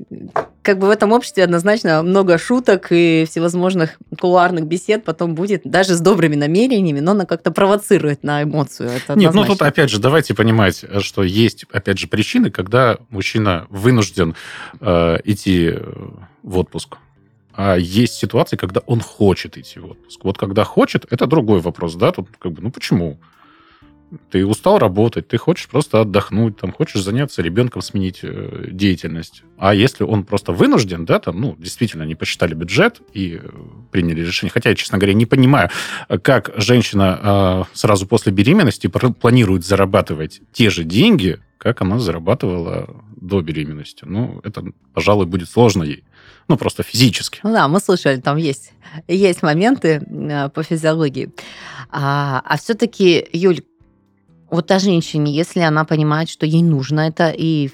[0.61, 5.95] как бы в этом обществе однозначно много шуток и всевозможных кулуарных бесед потом будет, даже
[5.95, 8.91] с добрыми намерениями, но она как-то провоцирует на эмоцию.
[8.91, 13.65] Это Нет, ну тут опять же, давайте понимать, что есть, опять же, причины, когда мужчина
[13.69, 14.35] вынужден
[14.79, 15.73] э, идти
[16.43, 16.97] в отпуск
[17.53, 20.23] а есть ситуации, когда он хочет идти в отпуск.
[20.23, 23.19] Вот когда хочет, это другой вопрос, да, тут как бы, ну почему?
[24.29, 29.43] Ты устал работать, ты хочешь просто отдохнуть, там, хочешь заняться ребенком, сменить э, деятельность.
[29.57, 33.49] А если он просто вынужден, да, там, ну, действительно, не посчитали бюджет и э,
[33.89, 34.51] приняли решение.
[34.51, 35.69] Хотя я, честно говоря, не понимаю,
[36.23, 43.41] как женщина э, сразу после беременности планирует зарабатывать те же деньги, как она зарабатывала до
[43.41, 44.03] беременности.
[44.05, 46.03] Ну, это, пожалуй, будет сложно ей.
[46.47, 47.39] Ну, просто физически.
[47.43, 48.73] Ну да, мы слышали, там есть,
[49.07, 51.31] есть моменты э, по физиологии.
[51.89, 53.61] А, а все-таки, Юль,
[54.49, 57.69] вот та женщине, если она понимает, что ей нужно это, и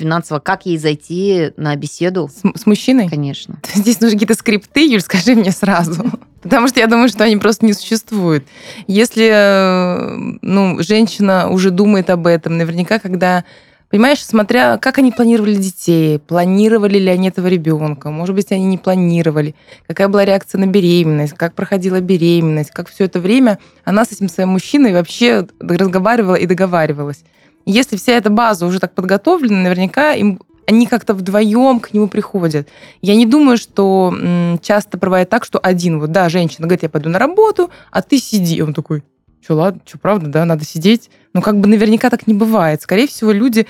[0.00, 2.28] финансово, как ей зайти на беседу?
[2.28, 3.08] С, с мужчиной?
[3.08, 3.60] Конечно.
[3.74, 6.04] Здесь нужны какие-то скрипты, Юль, скажи мне сразу.
[6.42, 8.44] Потому что я думаю, что они просто не существуют.
[8.86, 13.44] Если э, ну, женщина уже думает об этом, наверняка, когда
[13.90, 18.78] Понимаешь, смотря как они планировали детей, планировали ли они этого ребенка, может быть, они не
[18.78, 19.56] планировали,
[19.88, 24.28] какая была реакция на беременность, как проходила беременность, как все это время она с этим
[24.28, 27.24] своим мужчиной вообще разговаривала и договаривалась.
[27.66, 32.68] Если вся эта база уже так подготовлена, наверняка им они как-то вдвоем к нему приходят.
[33.02, 34.14] Я не думаю, что
[34.62, 38.18] часто бывает так, что один, вот, да, женщина говорит, я пойду на работу, а ты
[38.18, 38.62] сиди.
[38.62, 39.02] Он такой,
[39.42, 41.10] что, ладно, что, правда, да, надо сидеть.
[41.32, 42.82] Но как бы наверняка так не бывает.
[42.82, 43.66] Скорее всего, люди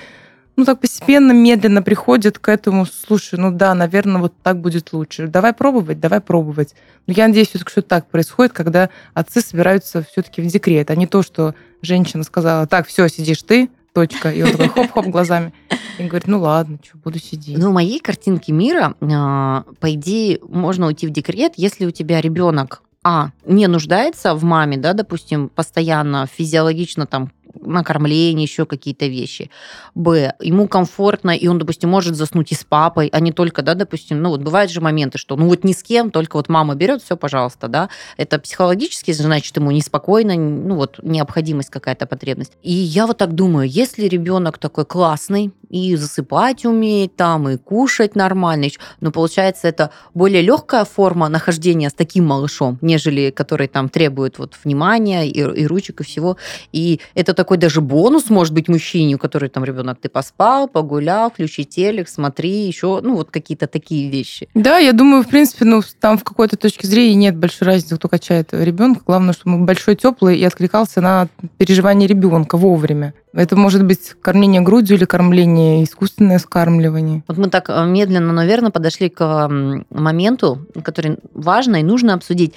[0.57, 5.27] ну, так постепенно, медленно приходят к этому, слушай, ну да, наверное, вот так будет лучше.
[5.27, 6.75] Давай пробовать, давай пробовать.
[7.07, 11.07] Но я надеюсь, все-таки, что так происходит, когда отцы собираются все-таки в декрет, а не
[11.07, 14.29] то, что женщина сказала, так, все, сидишь ты, точка.
[14.29, 15.53] И он такой хоп-хоп глазами.
[15.97, 17.57] И говорит, ну ладно, что, буду сидеть.
[17.57, 22.21] Ну, в моей картинке мира, а, по идее, можно уйти в декрет, если у тебя
[22.21, 29.49] ребенок а, не нуждается в маме, да, допустим, постоянно физиологично там накормление, еще какие-то вещи.
[29.95, 33.73] Б, ему комфортно, и он, допустим, может заснуть и с папой, а не только, да,
[33.73, 36.75] допустим, ну вот бывают же моменты, что ну вот ни с кем, только вот мама
[36.75, 37.89] берет, все, пожалуйста, да.
[38.17, 42.53] Это психологически, значит, ему неспокойно, ну вот необходимость какая-то потребность.
[42.63, 48.15] И я вот так думаю, если ребенок такой классный, и засыпать умеет там, и кушать
[48.15, 48.67] нормально,
[48.99, 54.55] но получается это более легкая форма нахождения с таким малышом, нежели который там требует вот
[54.63, 56.37] внимания и, и ручек и всего.
[56.73, 61.31] И это такой даже бонус может быть мужчине, у которого там ребенок, ты поспал, погулял,
[61.31, 64.47] включи телек, смотри, еще, ну, вот какие-то такие вещи.
[64.53, 68.07] Да, я думаю, в принципе, ну, там в какой-то точке зрения нет большой разницы, кто
[68.07, 69.01] качает ребенка.
[69.07, 73.15] Главное, чтобы он большой, теплый и откликался на переживание ребенка вовремя.
[73.33, 77.23] Это может быть кормление грудью или кормление, искусственное скармливание.
[77.27, 79.49] Вот мы так э, медленно, наверное, подошли к
[79.89, 82.53] моменту, который важно и нужно обсудить.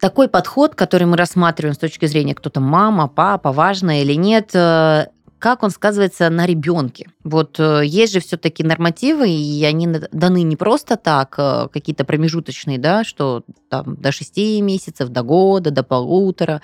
[0.00, 5.06] Такой подход, который мы рассматриваем с точки зрения кто-то мама, папа, важно или нет, э,
[5.40, 7.10] как он сказывается на ребенке.
[7.24, 12.78] Вот э, есть же все-таки нормативы, и они даны не просто так, э, какие-то промежуточные,
[12.78, 16.62] да, что там до 6 месяцев, до года, до полутора,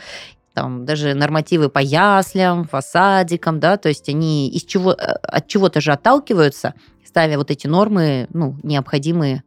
[0.52, 5.90] там даже нормативы по яслям, фасадикам, да, то есть они из чего, от чего-то же
[5.90, 9.42] отталкиваются, ставя вот эти нормы, ну, необходимые,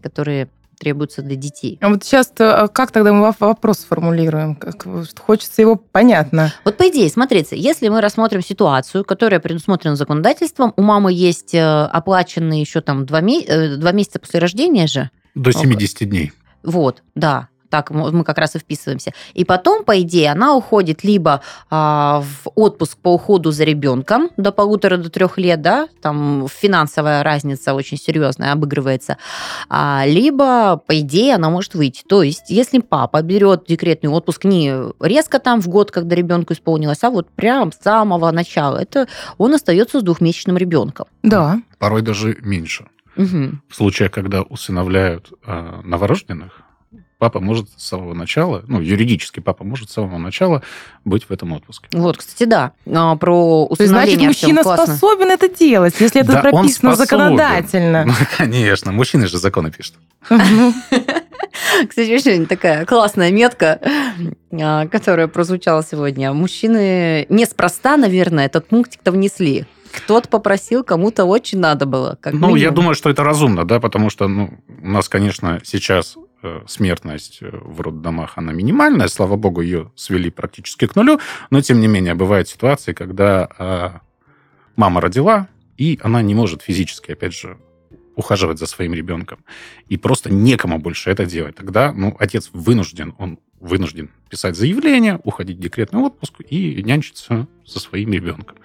[0.00, 0.48] которые
[0.82, 1.78] требуется для детей.
[1.80, 4.56] А вот сейчас а как тогда мы вопрос сформулируем?
[4.56, 4.84] Как,
[5.20, 6.52] хочется его понятно.
[6.64, 11.62] Вот по идее, смотрите, если мы рассмотрим ситуацию, которая предусмотрена законодательством, у мамы есть э,
[11.62, 15.10] оплаченные еще там два, э, два месяца после рождения же.
[15.36, 16.32] До 70 дней.
[16.64, 19.12] Вот, да так мы как раз и вписываемся.
[19.32, 24.52] И потом, по идее, она уходит либо а, в отпуск по уходу за ребенком до
[24.52, 29.16] полутора до трех лет, да, там финансовая разница очень серьезная обыгрывается,
[29.70, 32.02] а, либо, по идее, она может выйти.
[32.06, 37.02] То есть, если папа берет декретный отпуск не резко там в год, когда ребенку исполнилось,
[37.02, 39.08] а вот прям с самого начала, это
[39.38, 41.06] он остается с двухмесячным ребенком.
[41.22, 41.62] Да.
[41.78, 42.84] Порой даже меньше.
[43.16, 43.60] Угу.
[43.68, 46.62] В случаях, когда усыновляют э, новорожденных,
[47.22, 50.60] папа может с самого начала, ну, юридически папа может с самого начала
[51.04, 51.86] быть в этом отпуске.
[51.92, 53.68] Вот, кстати, да, а, про.
[53.68, 54.96] То есть, значит, мужчина классно.
[54.96, 58.04] способен это делать, если это да, прописано законодательно.
[58.12, 59.94] Ну, конечно, мужчины же законы пишут.
[61.88, 63.78] Кстати, очень такая классная метка,
[64.50, 66.32] а, которая прозвучала сегодня.
[66.32, 69.64] Мужчины неспроста, наверное, этот пунктик-то внесли.
[69.92, 72.18] Кто-то попросил, кому-то очень надо было.
[72.24, 72.56] ну, минимум.
[72.56, 77.38] я думаю, что это разумно, да, потому что ну, у нас, конечно, сейчас Э, смертность
[77.40, 81.86] э, в роддомах, она минимальная, слава богу, ее свели практически к нулю, но, тем не
[81.86, 84.00] менее, бывают ситуации, когда а,
[84.74, 87.58] мама родила, и она не может физически, опять же,
[88.16, 89.44] ухаживать за своим ребенком.
[89.88, 91.56] И просто некому больше это делать.
[91.56, 97.80] Тогда ну, отец вынужден, он вынужден писать заявление, уходить в декретный отпуск и нянчиться со
[97.80, 98.56] своим ребенком.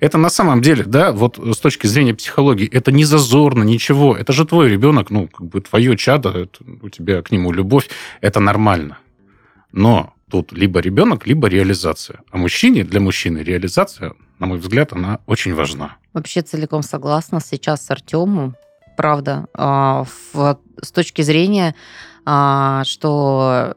[0.00, 4.16] Это на самом деле, да, вот с точки зрения психологии, это не зазорно, ничего.
[4.16, 6.48] Это же твой ребенок, ну, как бы твое чадо,
[6.82, 7.90] у тебя к нему любовь,
[8.22, 8.98] это нормально.
[9.72, 12.20] Но тут либо ребенок, либо реализация.
[12.30, 15.96] А мужчине, для мужчины реализация, на мой взгляд, она очень важна.
[16.14, 18.56] Вообще целиком согласна сейчас с Артемом
[18.96, 20.04] правда, а,
[20.82, 21.74] с точки зрения
[22.28, 23.74] а, что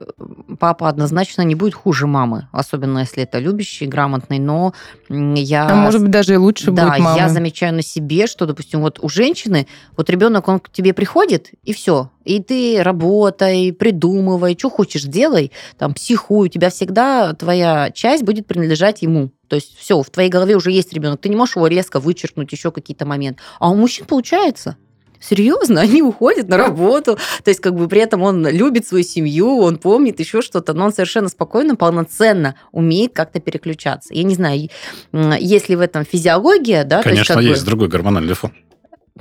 [0.60, 4.74] папа однозначно не будет хуже мамы, особенно если это любящий, грамотный, но
[5.08, 5.70] я...
[5.70, 7.16] А может быть, даже и лучше да, будет мама.
[7.16, 11.52] я замечаю на себе, что, допустим, вот у женщины, вот ребенок, он к тебе приходит,
[11.64, 17.92] и все, и ты работай, придумывай, что хочешь, делай, там, психуй, у тебя всегда твоя
[17.92, 19.30] часть будет принадлежать ему.
[19.48, 22.52] То есть все, в твоей голове уже есть ребенок, ты не можешь его резко вычеркнуть,
[22.52, 23.42] еще какие-то моменты.
[23.60, 24.78] А у мужчин получается.
[25.20, 27.18] Серьезно, они уходят на работу.
[27.44, 30.86] То есть, как бы при этом он любит свою семью, он помнит еще что-то, но
[30.86, 34.14] он совершенно спокойно, полноценно умеет как-то переключаться.
[34.14, 34.70] Я не знаю,
[35.12, 37.02] есть ли в этом физиология, да?
[37.02, 37.68] Конечно, есть, есть бы...
[37.68, 38.52] другой гормональный фон.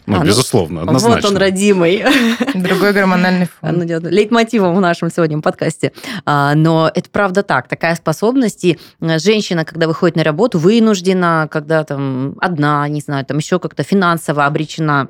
[0.06, 1.20] Ну, а, ну, безусловно, однозначно.
[1.20, 2.04] Вот он, родимый.
[2.54, 3.82] Другой гормональный фон.
[3.82, 5.92] Лейтмотивом в нашем сегодня подкасте.
[6.24, 7.68] А, но это правда так.
[7.68, 8.64] Такая способность.
[8.64, 13.82] И женщина, когда выходит на работу, вынуждена, когда там одна, не знаю, там еще как-то
[13.82, 15.08] финансово обречена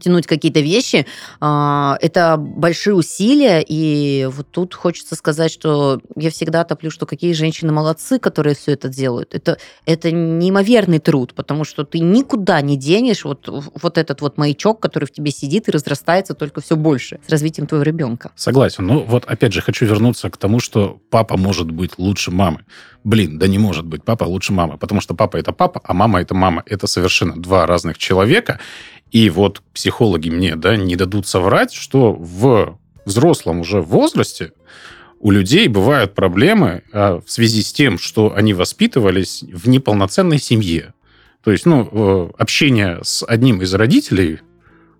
[0.00, 1.06] тянуть какие-то вещи,
[1.40, 7.32] а, это большие усилия, и вот тут хочется сказать, что я всегда топлю, что какие
[7.32, 9.34] женщины молодцы, которые все это делают.
[9.34, 14.80] Это, это неимоверный труд, потому что ты никуда не денешь вот, вот этот вот маячок,
[14.80, 18.30] который в тебе сидит и разрастается только все больше с развитием твоего ребенка.
[18.36, 18.86] Согласен.
[18.86, 22.64] Ну вот опять же хочу вернуться к тому, что папа может быть лучше мамы.
[23.04, 26.20] Блин, да не может быть папа лучше мамы, потому что папа это папа, а мама
[26.20, 26.62] это мама.
[26.66, 28.58] Это совершенно два разных человека,
[29.10, 34.52] и вот психологи мне да, не дадут соврать, что в взрослом уже возрасте
[35.20, 40.94] у людей бывают проблемы а, в связи с тем, что они воспитывались в неполноценной семье.
[41.42, 44.40] То есть, ну, э, общение с одним из родителей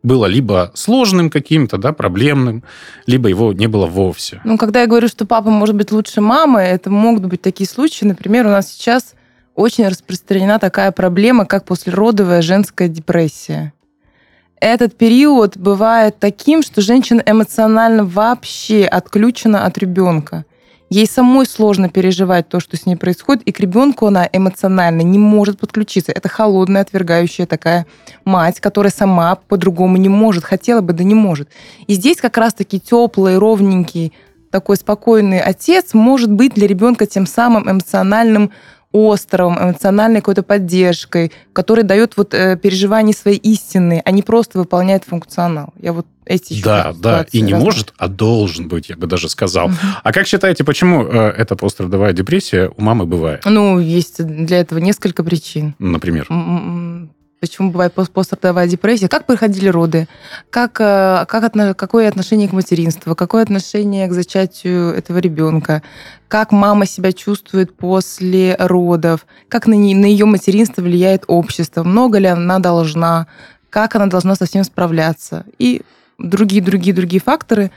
[0.03, 2.63] было либо сложным каким-то, да, проблемным,
[3.07, 4.41] либо его не было вовсе.
[4.45, 8.05] Ну, когда я говорю, что папа может быть лучше мамы, это могут быть такие случаи.
[8.05, 9.15] Например, у нас сейчас
[9.55, 13.73] очень распространена такая проблема, как послеродовая женская депрессия
[14.61, 20.45] этот период бывает таким, что женщина эмоционально вообще отключена от ребенка.
[20.91, 25.19] Ей самой сложно переживать то, что с ней происходит, и к ребенку она эмоционально не
[25.19, 26.13] может подключиться.
[26.13, 27.87] Это холодная, отвергающая такая
[28.25, 31.51] мать, которая сама по-другому не может, хотела бы, да не может.
[31.87, 34.15] И здесь как раз-таки теплый, ровненький,
[34.51, 38.51] такой спокойный отец может быть для ребенка тем самым эмоциональным
[38.93, 45.05] островом, эмоциональной какой-то поддержкой, который дает вот э, переживания своей истины, а не просто выполняет
[45.05, 45.75] функционал.
[45.81, 49.71] Я вот эти Да, да, и не может, а должен быть, я бы даже сказал.
[50.03, 53.43] А как считаете, почему э, эта пострадовая депрессия у мамы бывает?
[53.45, 55.75] Ну, есть для этого несколько причин.
[55.79, 56.27] Например?
[57.41, 60.09] Почему бывает пострадовая депрессия, как проходили роды,
[60.51, 65.83] как, э, как, какое отношение к материнству, какое отношение к зачатию этого ребенка,
[66.29, 72.19] как мама себя чувствует после родов, как на, не, на ее материнство влияет общество, много
[72.19, 73.27] ли она должна,
[73.71, 75.83] как она должна со всем справляться и
[76.19, 77.71] другие-другие-другие факторы.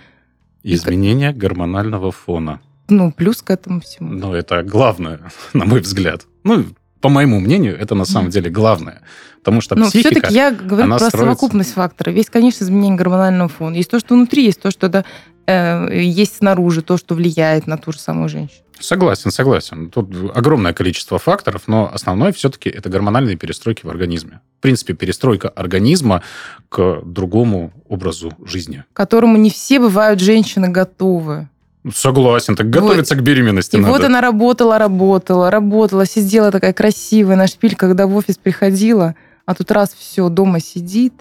[0.63, 2.60] Изменение гормонального фона.
[2.89, 4.12] Ну, плюс к этому всему.
[4.12, 5.19] Ну, это главное,
[5.54, 6.28] на мой взгляд.
[6.43, 6.65] Ну,
[7.01, 9.01] по моему мнению, это на самом деле главное.
[9.39, 11.17] Потому что Но психика, все-таки я говорю про строится...
[11.17, 12.15] совокупность факторов.
[12.15, 13.75] Есть, конечно, изменение гормонального фона.
[13.75, 15.03] Есть то, что внутри, есть то, что да,
[15.47, 18.61] э, есть снаружи, то, что влияет на ту же самую женщину.
[18.79, 19.89] Согласен, согласен.
[19.89, 24.41] Тут огромное количество факторов, но основное все-таки это гормональные перестройки в организме.
[24.59, 26.21] В принципе, перестройка организма
[26.69, 28.83] к другому образу жизни.
[28.93, 31.47] К которому не все бывают женщины готовы.
[31.93, 33.21] Согласен, так готовиться вот.
[33.21, 33.91] к беременности И надо.
[33.91, 39.15] вот она работала, работала, работала, сидела такая красивая на шпиль, когда в офис приходила,
[39.45, 41.13] а тут раз все, дома сидит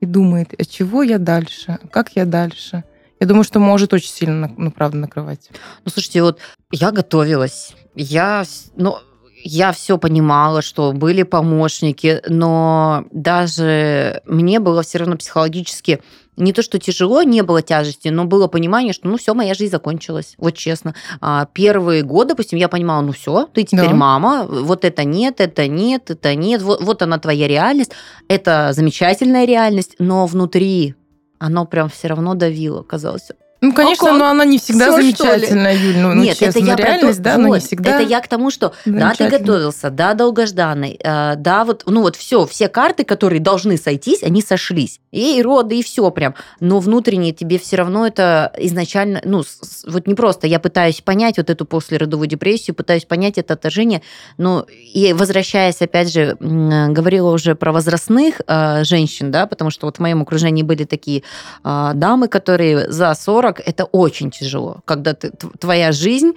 [0.00, 2.84] и думает, а чего я дальше, как я дальше.
[3.20, 5.48] Я думаю, что может очень сильно, ну, правда, накрывать.
[5.84, 6.38] Ну, слушайте, вот
[6.70, 8.44] я готовилась, я,
[8.76, 8.98] ну,
[9.46, 16.00] я все понимала, что были помощники, но даже мне было все равно психологически
[16.36, 19.72] не то, что тяжело, не было тяжести, но было понимание, что ну все, моя жизнь
[19.72, 20.94] закончилась, вот честно.
[21.20, 23.94] А первые годы, допустим, я понимала, ну все, ты теперь да.
[23.94, 27.92] мама, вот это нет, это нет, это нет, вот, вот она твоя реальность,
[28.28, 30.94] это замечательная реальность, но внутри
[31.38, 33.30] оно прям все равно давило, казалось,
[33.62, 35.96] ну, конечно, но она не всегда Всё, замечательная, Юль.
[35.96, 37.90] Ну, Нет, ну, честно, это я реальность, то, да, вот, но не всегда.
[38.00, 42.16] Это я к тому, что да, ты готовился, да, долгожданный, э, да, вот, ну вот
[42.16, 45.00] все, все карты, которые должны сойтись, они сошлись.
[45.10, 46.34] И, и роды, и все прям.
[46.60, 49.42] Но внутренне тебе все равно это изначально, ну,
[49.86, 50.46] вот не просто.
[50.46, 54.02] Я пытаюсь понять вот эту послеродовую депрессию, пытаюсь понять это отторжение.
[54.36, 59.96] Но и возвращаясь, опять же, говорила уже про возрастных э, женщин, да, потому что вот
[59.96, 61.22] в моем окружении были такие
[61.64, 66.32] э, дамы, которые за 40 40 это очень тяжело, когда ты, твоя жизнь,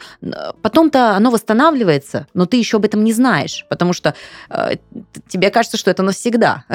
[0.62, 4.14] потом-то оно восстанавливается, но ты еще об этом не знаешь, потому что
[4.50, 4.76] э,
[5.28, 6.66] тебе кажется, что это навсегда.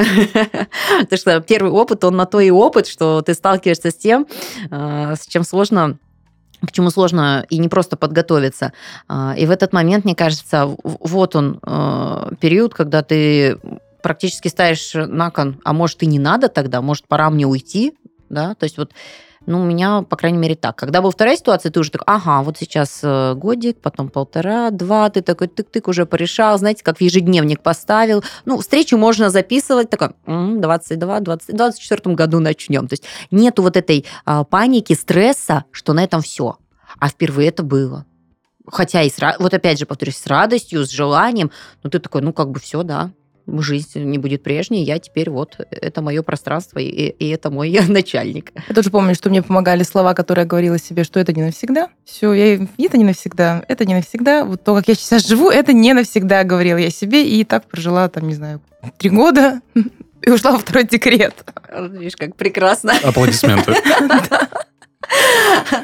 [1.00, 4.26] Потому что первый опыт, он на то и опыт, что ты сталкиваешься с тем,
[4.70, 5.98] э, с чем сложно
[6.66, 8.72] к чему сложно и не просто подготовиться.
[9.08, 13.58] Э, и в этот момент, мне кажется, вот он э, период, когда ты
[14.02, 17.94] практически ставишь на кон, а может и не надо тогда, может пора мне уйти,
[18.28, 18.92] да, то есть вот
[19.46, 20.76] Ну, у меня, по крайней мере, так.
[20.76, 25.10] Когда была вторая ситуация, ты уже так, ага, вот сейчас э, годик, потом полтора, два,
[25.10, 28.24] ты такой тык-тык уже порешал, знаете, как в ежедневник поставил.
[28.46, 32.88] Ну, встречу можно записывать, такой, м-м, 22, 20, 24 году начнем.
[32.88, 36.56] То есть нету вот этой а, паники, стресса, что на этом все.
[36.98, 38.06] А впервые это было.
[38.66, 41.50] Хотя и с, вот опять же, повторюсь, с радостью, с желанием,
[41.82, 43.10] но ты такой, ну, как бы все, да,
[43.46, 48.52] жизнь не будет прежней, я теперь вот, это мое пространство, и, и это мой начальник.
[48.68, 51.88] Я тоже помню, что мне помогали слова, которые я говорила себе, что это не навсегда.
[52.04, 54.44] Все, я, это не навсегда, это не навсегда.
[54.44, 58.08] Вот то, как я сейчас живу, это не навсегда, говорила я себе, и так прожила,
[58.08, 58.60] там, не знаю,
[58.98, 59.60] три года,
[60.22, 61.34] и ушла во второй декрет.
[61.90, 62.94] Видишь, как прекрасно.
[63.02, 63.74] Аплодисменты.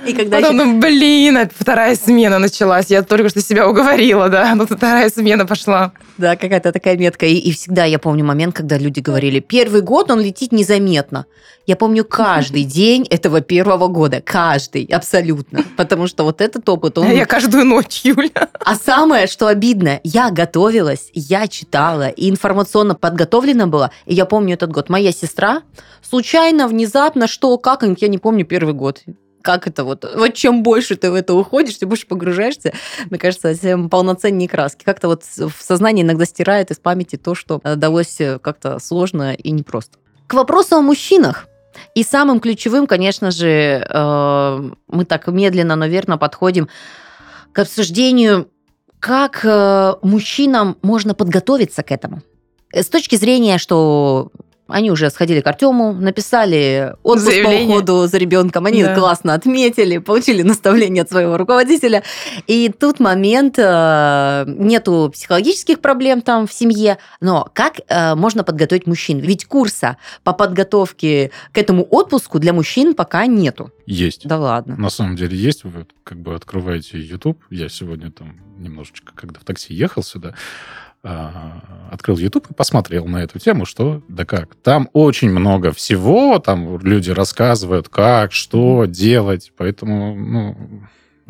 [0.07, 2.91] И когда Потом, ну, блин, вторая смена началась.
[2.91, 4.55] Я только что себя уговорила, да.
[4.55, 5.93] Ну, вторая смена пошла.
[6.19, 7.27] Да, какая-то такая метка.
[7.27, 11.27] И, и всегда я помню момент, когда люди говорили, первый год он летит незаметно.
[11.67, 14.23] Я помню каждый день этого первого года.
[14.25, 15.65] Каждый, абсолютно.
[15.77, 17.11] Потому что вот этот опыт, он...
[17.11, 18.49] Я каждую ночь, Юля.
[18.65, 23.91] А самое, что обидно, я готовилась, я читала, и информационно подготовлена была.
[24.07, 24.89] И я помню этот год.
[24.89, 25.63] Моя сестра
[26.03, 29.03] случайно, внезапно, что, как, я не помню первый год
[29.43, 32.73] как это вот, вот чем больше ты в это уходишь, тем больше погружаешься,
[33.09, 34.85] мне кажется, тем полноценнее краски.
[34.85, 39.99] Как-то вот в сознании иногда стирает из памяти то, что далось как-то сложно и непросто.
[40.27, 41.47] К вопросу о мужчинах.
[41.95, 46.69] И самым ключевым, конечно же, э, мы так медленно, но верно подходим
[47.53, 48.49] к обсуждению,
[48.99, 52.23] как э, мужчинам можно подготовиться к этому.
[52.73, 54.31] С точки зрения, что
[54.71, 57.69] они уже сходили к Артему, написали отпуск Заявление.
[57.69, 58.67] по уходу за ребенком.
[58.67, 58.95] Они да.
[58.95, 62.03] классно отметили, получили наставление от своего руководителя.
[62.47, 68.87] И тут момент, э, нету психологических проблем там в семье, но как э, можно подготовить
[68.87, 69.19] мужчин?
[69.19, 73.71] Ведь курса по подготовке к этому отпуску для мужчин пока нету.
[73.87, 74.27] Есть.
[74.27, 74.77] Да ладно.
[74.77, 75.65] На самом деле есть.
[75.65, 77.39] Вы как бы открываете YouTube.
[77.51, 80.35] Я сегодня там немножечко, когда в такси ехал сюда,
[81.03, 84.55] открыл YouTube и посмотрел на эту тему, что да как.
[84.57, 90.57] Там очень много всего, там люди рассказывают, как, что делать, поэтому, ну,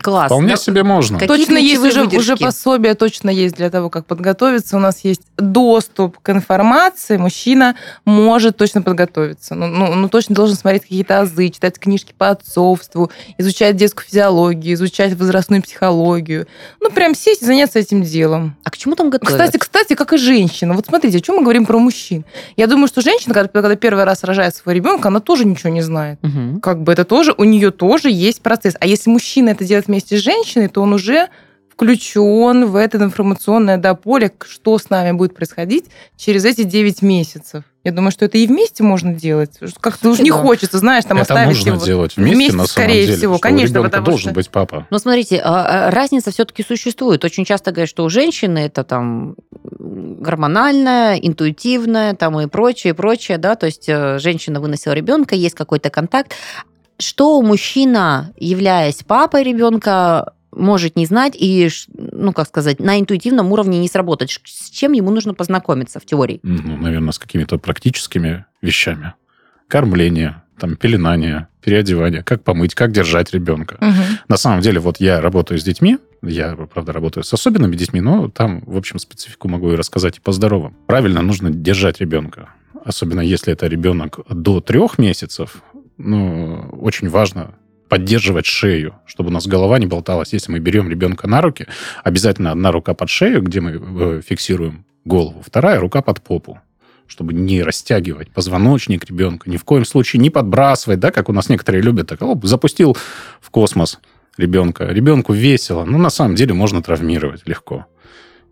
[0.03, 0.27] Класс.
[0.27, 1.19] Вполне себе можно.
[1.19, 4.77] точно есть уже, уже пособие, точно есть для того, как подготовиться.
[4.77, 7.17] У нас есть доступ к информации.
[7.17, 9.55] Мужчина может точно подготовиться.
[9.55, 14.75] Ну, ну, ну точно должен смотреть какие-то азы, читать книжки по отцовству, изучать детскую физиологию,
[14.75, 16.47] изучать возрастную психологию.
[16.81, 18.57] Ну, прям сесть и заняться этим делом.
[18.65, 19.33] А к чему там готовят?
[19.33, 20.75] Кстати, кстати, как и женщина.
[20.75, 22.25] Вот смотрите, о чем мы говорим про мужчин.
[22.57, 25.83] Я думаю, что женщина, когда, когда первый раз рожает своего ребенка, она тоже ничего не
[25.83, 26.19] знает.
[26.23, 26.61] Угу.
[26.61, 28.77] Как бы это тоже, у нее тоже есть процесс.
[28.81, 31.29] А если мужчина это делает вместе с женщиной, то он уже
[31.69, 35.87] включен в это информационное да, поле, что с нами будет происходить
[36.17, 37.65] через эти 9 месяцев.
[37.83, 39.53] Я думаю, что это и вместе можно делать.
[39.81, 41.85] Как-то уже не хочется, знаешь, там это оставить нужно его.
[41.85, 44.35] делать вместе, вместе на скорее самом деле, всего, что конечно, у потому должен что...
[44.35, 44.87] быть папа.
[44.91, 47.25] Но смотрите, а, а, разница все-таки существует.
[47.25, 49.37] Очень часто говорят, что у женщины это там
[49.79, 55.55] гормональная, интуитивная, там и прочее, и прочее, да, то есть э, женщина выносила ребенка, есть
[55.55, 56.35] какой-то контакт,
[57.01, 63.79] что мужчина, являясь папой ребенка, может не знать и, ну, как сказать, на интуитивном уровне
[63.79, 64.31] не сработать.
[64.45, 66.41] С чем ему нужно познакомиться в теории?
[66.43, 69.15] Ну, наверное, с какими-то практическими вещами.
[69.69, 73.77] Кормление, там, пеленание, переодевание, как помыть, как держать ребенка.
[73.81, 74.03] Угу.
[74.29, 78.29] На самом деле, вот я работаю с детьми, я, правда, работаю с особенными детьми, но
[78.29, 80.77] там, в общем, специфику могу и рассказать и по здоровым.
[80.87, 82.51] Правильно нужно держать ребенка.
[82.85, 85.63] Особенно если это ребенок до трех месяцев,
[86.05, 87.55] ну, очень важно
[87.89, 90.33] поддерживать шею, чтобы у нас голова не болталась.
[90.33, 91.67] Если мы берем ребенка на руки,
[92.05, 96.61] обязательно одна рука под шею, где мы э, фиксируем голову, вторая рука под попу
[97.07, 101.49] чтобы не растягивать позвоночник ребенка, ни в коем случае не подбрасывать, да, как у нас
[101.49, 102.97] некоторые любят, так, оп, запустил
[103.41, 103.99] в космос
[104.39, 104.87] ребенка.
[104.87, 107.87] Ребенку весело, но на самом деле можно травмировать легко.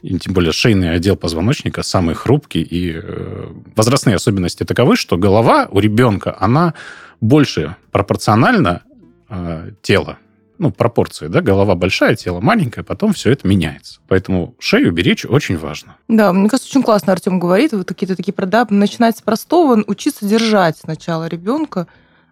[0.02, 5.68] И тем более шейный отдел позвоночника самый хрупкий, и э, возрастные особенности таковы, что голова
[5.70, 6.74] у ребенка, она
[7.20, 8.82] больше пропорциональна
[9.28, 10.18] э, тела.
[10.58, 14.00] Ну, пропорции, да, голова большая, тело маленькое, потом все это меняется.
[14.08, 15.96] Поэтому шею беречь очень важно.
[16.08, 20.26] Да, мне кажется, очень классно Артем говорит, вот какие-то такие, да, начинать с простого, учиться
[20.26, 21.86] держать сначала ребенка,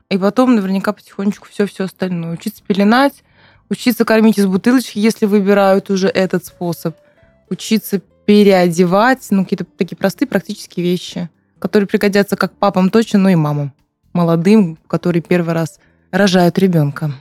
[0.09, 2.33] и потом наверняка потихонечку все-все остальное.
[2.33, 3.23] Учиться пеленать,
[3.69, 6.97] учиться кормить из бутылочки, если выбирают уже этот способ,
[7.49, 11.31] учиться переодевать, ну, какие-то такие простые практические вещи,
[11.61, 13.73] которые пригодятся как папам точно, но и мамам
[14.17, 15.79] молодым, которые первый раз
[16.11, 17.13] рожают ребенка.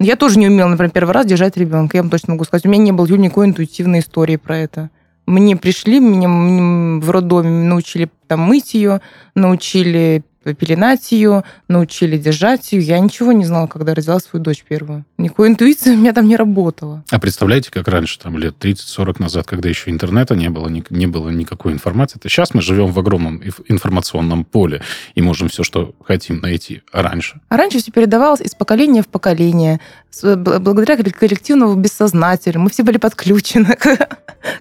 [0.00, 1.96] Я тоже не умела, например, первый раз держать ребенка.
[1.96, 4.90] Я вам точно могу сказать, у меня не было никакой интуитивной истории про это.
[5.26, 9.00] Мне пришли, меня в роддоме научили там мыть ее,
[9.34, 10.24] научили
[10.54, 12.82] пеленать ее, научили держать ее.
[12.82, 15.04] Я ничего не знала, когда родила свою дочь первую.
[15.16, 17.04] Никакой интуиции у меня там не работала.
[17.10, 21.06] А представляете, как раньше, там лет 30-40 назад, когда еще интернета не было, не, не
[21.06, 22.18] было никакой информации.
[22.18, 24.82] Это сейчас мы живем в огромном информационном поле
[25.14, 26.82] и можем все, что хотим найти.
[26.92, 27.40] А раньше?
[27.48, 29.80] А раньше все передавалось из поколения в поколение,
[30.22, 32.64] благодаря коллективному бессознательному.
[32.64, 33.96] Мы все были подключены к,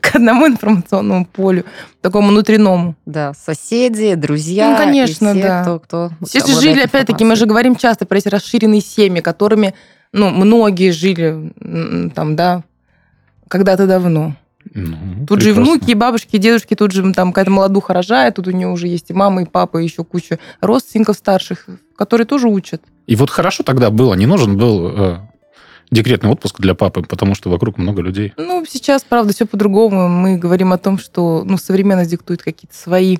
[0.01, 1.65] к одному информационному полю,
[2.01, 2.95] такому внутреннему.
[3.05, 4.71] Да, соседи, друзья.
[4.71, 5.61] Ну, конечно, все, да.
[5.61, 9.73] Кто, кто все же жили, опять-таки, мы же говорим часто про эти расширенные семьи, которыми,
[10.11, 11.51] ну, многие жили
[12.13, 12.63] там, да,
[13.47, 14.35] когда-то давно.
[14.73, 15.41] Ну, тут прекрасно.
[15.41, 18.51] же и внуки, и бабушки, и дедушки, тут же там какая-то молодуха рожает, тут у
[18.51, 22.81] нее уже есть и мама, и папа, и еще куча родственников старших, которые тоже учат.
[23.05, 25.19] И вот хорошо тогда было, не нужен был э,
[25.91, 28.33] декретный отпуск для папы, потому что вокруг много людей.
[28.37, 30.07] Ну, сейчас, правда, все по-другому.
[30.09, 33.17] Мы говорим о том, что ну, современность диктует какие-то свои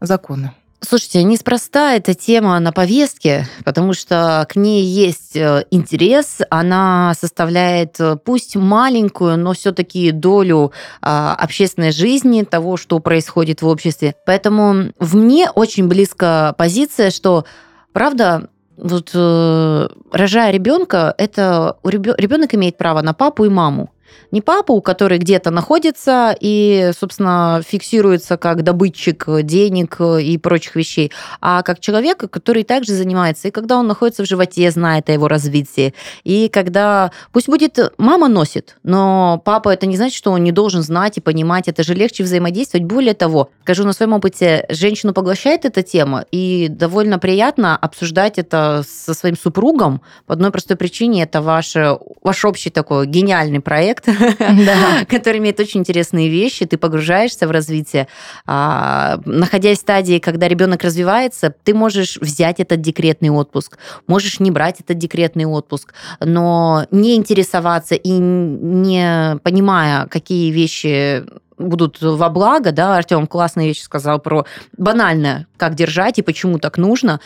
[0.00, 0.52] законы.
[0.80, 7.98] Слушайте, неспроста эта тема на повестке, потому что к ней есть э, интерес, она составляет
[7.98, 10.72] э, пусть маленькую, но все-таки долю
[11.02, 14.14] а, общественной жизни, того, что происходит в обществе.
[14.24, 17.44] Поэтому в мне очень близко позиция, что,
[17.92, 23.90] правда, вот э, рожая ребенка, это ребенок имеет право на папу и маму
[24.30, 31.62] не папу, который где-то находится и, собственно, фиксируется как добытчик денег и прочих вещей, а
[31.62, 33.48] как человека, который также занимается.
[33.48, 35.94] И когда он находится в животе, знает о его развитии.
[36.24, 37.10] И когда...
[37.32, 41.20] Пусть будет мама носит, но папа это не значит, что он не должен знать и
[41.20, 41.68] понимать.
[41.68, 42.86] Это же легче взаимодействовать.
[42.86, 48.84] Более того, скажу на своем опыте, женщину поглощает эта тема, и довольно приятно обсуждать это
[48.86, 51.22] со своим супругом по одной простой причине.
[51.22, 51.74] Это ваш,
[52.22, 53.97] ваш общий такой гениальный проект,
[55.08, 56.66] который имеет очень интересные вещи.
[56.66, 58.08] Ты погружаешься в развитие.
[58.46, 64.50] А, находясь в стадии, когда ребенок развивается, ты можешь взять этот декретный отпуск, можешь не
[64.50, 71.24] брать этот декретный отпуск, но не интересоваться и не понимая, какие вещи
[71.58, 74.46] будут во благо, да, Артем классные вещи сказал про
[74.76, 77.20] банальное, как держать и почему так нужно.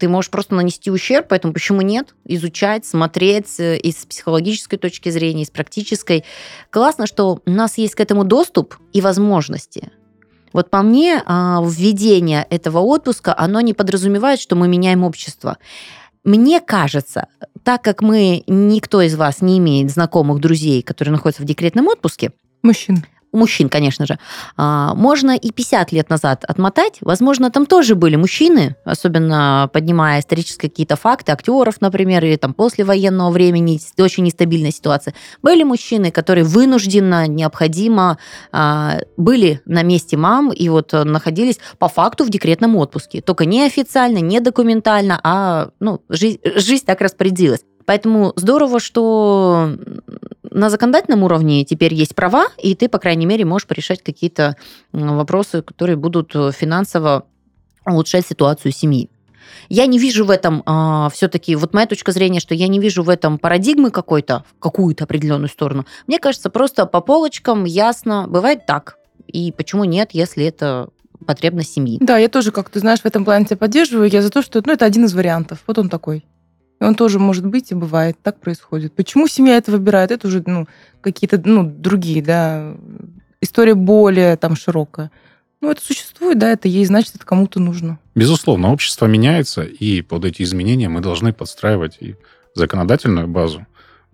[0.00, 2.14] Ты можешь просто нанести ущерб, поэтому почему нет?
[2.24, 6.24] Изучать, смотреть э, и с психологической точки зрения, и с практической.
[6.70, 9.92] Классно, что у нас есть к этому доступ и возможности.
[10.54, 15.58] Вот по мне, а, введение этого отпуска, оно не подразумевает, что мы меняем общество.
[16.24, 17.26] Мне кажется,
[17.62, 22.32] так как мы, никто из вас не имеет знакомых друзей, которые находятся в декретном отпуске,
[22.62, 24.18] Мужчин у мужчин, конечно же,
[24.56, 26.98] а, можно и 50 лет назад отмотать.
[27.00, 32.84] Возможно, там тоже были мужчины, особенно поднимая исторические какие-то факты, актеров, например, или там после
[32.84, 35.14] военного времени, очень нестабильная ситуация.
[35.42, 38.18] Были мужчины, которые вынужденно, необходимо
[38.52, 43.20] а, были на месте мам и вот находились по факту в декретном отпуске.
[43.20, 47.60] Только не официально, не документально, а ну, жизнь, жизнь так распорядилась.
[47.84, 49.76] Поэтому здорово, что
[50.50, 54.56] на законодательном уровне теперь есть права, и ты, по крайней мере, можешь решать какие-то
[54.92, 57.24] вопросы, которые будут э, финансово
[57.86, 59.10] улучшать ситуацию семьи.
[59.68, 63.02] Я не вижу в этом а, все-таки, вот моя точка зрения, что я не вижу
[63.02, 65.86] в этом парадигмы какой-то, в какую-то определенную сторону.
[66.06, 68.96] Мне кажется, просто по полочкам ясно, бывает так.
[69.26, 70.88] И почему нет, если это
[71.24, 71.98] потребность семьи.
[72.00, 74.08] Да, я тоже, как ты знаешь, в этом плане тебя поддерживаю.
[74.10, 75.62] Я за то, что ну, это один из вариантов.
[75.66, 76.24] Вот он такой.
[76.80, 78.94] И он тоже может быть и бывает, так происходит.
[78.94, 80.10] Почему семья это выбирает?
[80.10, 80.66] Это уже ну,
[81.02, 82.74] какие-то ну, другие, да,
[83.40, 85.10] история более там широкая.
[85.60, 87.98] Ну, это существует, да, это есть, значит, это кому-то нужно.
[88.14, 92.16] Безусловно, общество меняется, и под эти изменения мы должны подстраивать и
[92.54, 93.66] законодательную базу.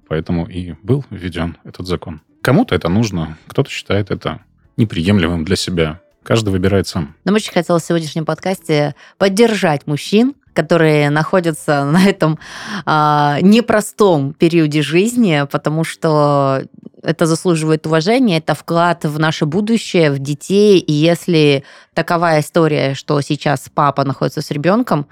[0.09, 2.21] Поэтому и был введен этот закон.
[2.43, 4.41] Кому-то это нужно, кто-то считает это
[4.77, 6.01] неприемлемым для себя.
[6.25, 7.15] Каждый выбирает сам.
[7.25, 12.39] Нам очень хотелось в сегодняшнем подкасте поддержать мужчин, которые находятся на этом
[12.85, 16.65] а, непростом периоде жизни, потому что
[17.03, 20.81] это заслуживает уважения, это вклад в наше будущее, в детей.
[20.81, 21.63] И если
[21.95, 25.07] таковая история, что сейчас папа находится с ребенком,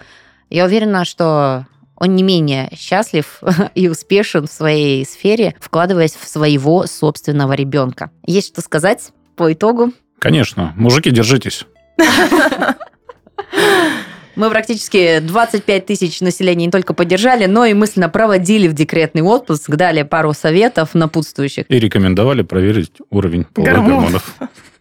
[0.50, 1.66] я уверена, что
[1.96, 3.40] он не менее счастлив
[3.74, 8.10] и успешен в своей сфере, вкладываясь в своего собственного ребенка.
[8.26, 9.92] Есть что сказать по итогу?
[10.18, 10.72] Конечно.
[10.76, 11.66] Мужики, держитесь.
[14.36, 19.70] Мы практически 25 тысяч населения не только поддержали, но и мысленно проводили в декретный отпуск,
[19.70, 21.66] дали пару советов напутствующих.
[21.68, 24.34] И рекомендовали проверить уровень половых гормонов.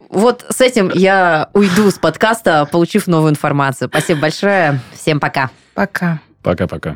[0.09, 3.89] Вот с этим я уйду с подкаста, получив новую информацию.
[3.89, 4.79] Спасибо большое.
[4.93, 5.49] Всем пока.
[5.73, 6.19] Пока.
[6.43, 6.95] Пока-пока.